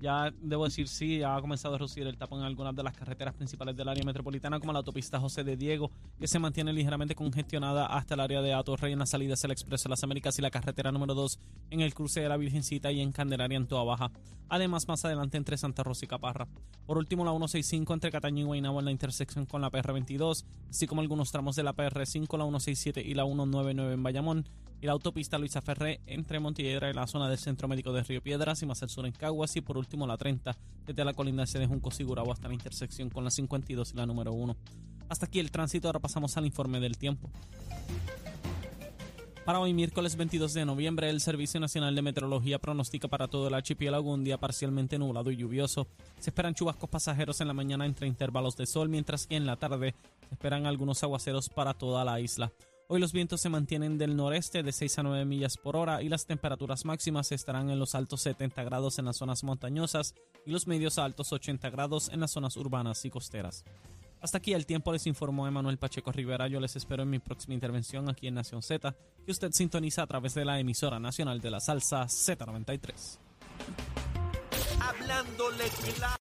ya 0.02 0.34
debo 0.42 0.66
decir 0.66 0.88
sí, 0.88 1.20
ya 1.20 1.36
ha 1.36 1.42
comenzado 1.42 1.76
a 1.76 1.78
reducir 1.78 2.08
el 2.08 2.18
tapón 2.18 2.40
en 2.40 2.46
algunas 2.46 2.76
de 2.76 2.84
las 2.84 2.96
carreteras 2.96 3.36
principales 3.36 3.76
del 3.78 3.88
área 3.88 4.04
metropolitana, 4.04 4.60
como 4.60 4.74
la 4.74 4.80
autopista 4.80 5.20
José 5.20 5.44
de 5.44 5.56
Diego, 5.56 5.92
que 6.20 6.28
se 6.28 6.40
mantiene 6.40 6.74
ligeramente 6.74 7.14
congestionada 7.14 7.86
hasta 7.86 8.16
el 8.16 8.20
área 8.22 8.42
de 8.42 8.54
Atorrey 8.54 8.94
en 8.94 9.00
la 9.00 9.06
salida 9.06 9.36
hacia 9.36 9.48
el 9.48 9.52
Expreso 9.52 9.84
de 9.84 9.92
las 9.92 10.04
Américas 10.04 10.38
y 10.40 10.42
la 10.42 10.50
carretera 10.50 10.92
número 10.92 11.14
2 11.14 11.40
en 11.70 11.82
el 11.82 11.94
cruce 11.94 12.20
de 12.20 12.30
la 12.30 12.38
Virgencita 12.38 12.92
y 12.92 13.00
en 13.00 13.12
Candelaria 13.12 13.58
en 13.58 13.68
Toa 13.68 13.84
Baja. 13.84 14.12
Además, 14.50 14.88
más 14.88 15.06
adelante 15.06 15.38
entre 15.38 15.58
Santa 15.58 15.84
Rosa 15.84 16.06
y 16.06 16.08
Caparra. 16.08 16.48
Por 16.86 16.98
último, 16.98 17.24
la 17.24 17.32
165 17.32 17.94
entre 17.94 18.12
Cataño 18.12 18.42
y 18.42 18.44
Guaynabo 18.44 18.80
en 18.80 18.86
la 18.86 18.92
intersección 18.92 19.46
con 19.46 19.62
la 19.62 19.72
PR22, 19.72 20.44
así 20.70 20.88
como 20.88 21.02
algunos 21.02 21.32
tramos 21.32 21.56
de 21.56 21.64
la 21.64 21.76
PR5, 21.76 22.38
la 22.38 22.46
167 22.46 23.02
y 23.02 23.14
la 23.14 23.24
199 23.24 23.94
en 23.94 24.04
Bayamón 24.04 24.46
y 24.82 24.88
la 24.88 24.94
autopista 24.94 25.38
Luisa 25.38 25.62
Ferré 25.62 26.02
entre 26.08 26.40
Montiedra 26.40 26.90
y 26.90 26.94
la 26.94 27.08
zona 27.08 27.30
del 27.30 27.38
Centro 27.38 27.68
Médico 27.68 27.94
de 27.94 28.04
Río 28.04 28.22
Piedras 28.22 28.62
y 28.64 28.66
más 28.66 28.82
al 28.82 28.90
sur 28.90 29.06
en 29.06 29.12
Caguas 29.12 29.56
y 29.56 29.62
por 29.62 29.78
último 29.78 30.08
la 30.08 30.18
30 30.18 30.58
desde 30.86 31.06
la 31.06 31.14
colindancia 31.14 31.60
de 31.60 31.68
Junco 31.68 31.92
Sigurabo 31.92 32.32
hasta 32.32 32.48
la 32.48 32.56
intersección 32.56 33.10
con 33.10 33.24
la 33.24 33.30
52 33.30 33.94
y 33.94 33.98
la 33.98 34.06
número 34.08 34.34
1. 34.34 34.58
Hasta 35.08 35.28
aquí 35.28 35.40
el 35.40 35.52
tránsito, 35.52 35.88
ahora 35.88 36.00
pasamos 36.00 36.36
al 36.38 36.46
informe 36.46 36.80
del 36.80 36.98
tiempo. 36.98 37.30
Para 39.46 39.60
hoy 39.60 39.74
miércoles 39.74 40.16
22 40.16 40.54
de 40.54 40.66
noviembre, 40.66 41.10
el 41.10 41.20
Servicio 41.20 41.60
Nacional 41.60 41.96
de 41.96 42.02
Meteorología 42.02 42.60
pronostica 42.60 43.08
para 43.08 43.28
todo 43.28 43.48
el 43.48 43.54
archipiélago 43.54 44.14
un 44.14 44.24
día 44.24 44.38
parcialmente 44.38 44.98
nublado 44.98 45.32
y 45.32 45.36
lluvioso. 45.36 45.88
Se 46.20 46.30
esperan 46.30 46.54
chubascos 46.54 46.90
pasajeros 46.90 47.42
en 47.42 47.48
la 47.48 47.54
mañana 47.54 47.86
entre 47.86 48.08
intervalos 48.08 48.56
de 48.56 48.68
sol, 48.68 48.88
mientras 48.88 49.28
que 49.28 49.36
en 49.36 49.46
la 49.46 49.58
tarde 49.58 49.96
se 50.30 50.36
esperan 50.36 50.66
algunos 50.66 51.04
aguaceros 51.04 51.50
para 51.50 51.74
toda 51.74 52.06
la 52.06 52.20
isla. 52.20 52.52
Hoy 52.94 53.00
los 53.00 53.14
vientos 53.14 53.40
se 53.40 53.48
mantienen 53.48 53.98
del 53.98 54.18
noreste 54.18 54.64
de 54.64 54.74
6 54.74 55.00
a 55.00 55.04
9 55.04 55.24
millas 55.24 55.56
por 55.56 55.78
hora 55.78 56.02
y 56.02 56.10
las 56.10 56.26
temperaturas 56.26 56.84
máximas 56.84 57.32
estarán 57.32 57.70
en 57.70 57.80
los 57.80 57.96
altos 57.96 58.20
70 58.20 58.66
grados 58.66 59.00
en 59.00 59.06
las 59.06 59.16
zonas 59.16 59.46
montañosas 59.46 60.14
y 60.46 60.52
los 60.52 60.68
medios 60.68 60.98
altos 60.98 61.32
80 61.32 61.70
grados 61.70 62.10
en 62.10 62.20
las 62.20 62.32
zonas 62.32 62.58
urbanas 62.58 63.06
y 63.06 63.10
costeras. 63.10 63.64
Hasta 64.20 64.40
aquí 64.40 64.52
el 64.52 64.66
tiempo 64.66 64.92
les 64.92 65.08
informó 65.08 65.48
Emanuel 65.48 65.78
Pacheco 65.78 66.12
Rivera. 66.12 66.50
Yo 66.50 66.60
les 66.60 66.76
espero 66.76 67.04
en 67.04 67.12
mi 67.12 67.20
próxima 67.20 67.54
intervención 67.54 68.10
aquí 68.10 68.28
en 68.28 68.34
Nación 68.34 68.62
Z, 68.62 68.94
que 69.26 69.32
usted 69.32 69.54
sintoniza 69.54 70.02
a 70.04 70.08
través 70.08 70.34
de 70.34 70.44
la 70.44 70.60
emisora 70.60 71.00
nacional 71.00 71.40
de 71.40 71.50
la 71.50 71.62
salsa 71.62 72.04
Z93. 72.04 73.20
Hablándole 74.82 75.64
claro. 75.96 76.21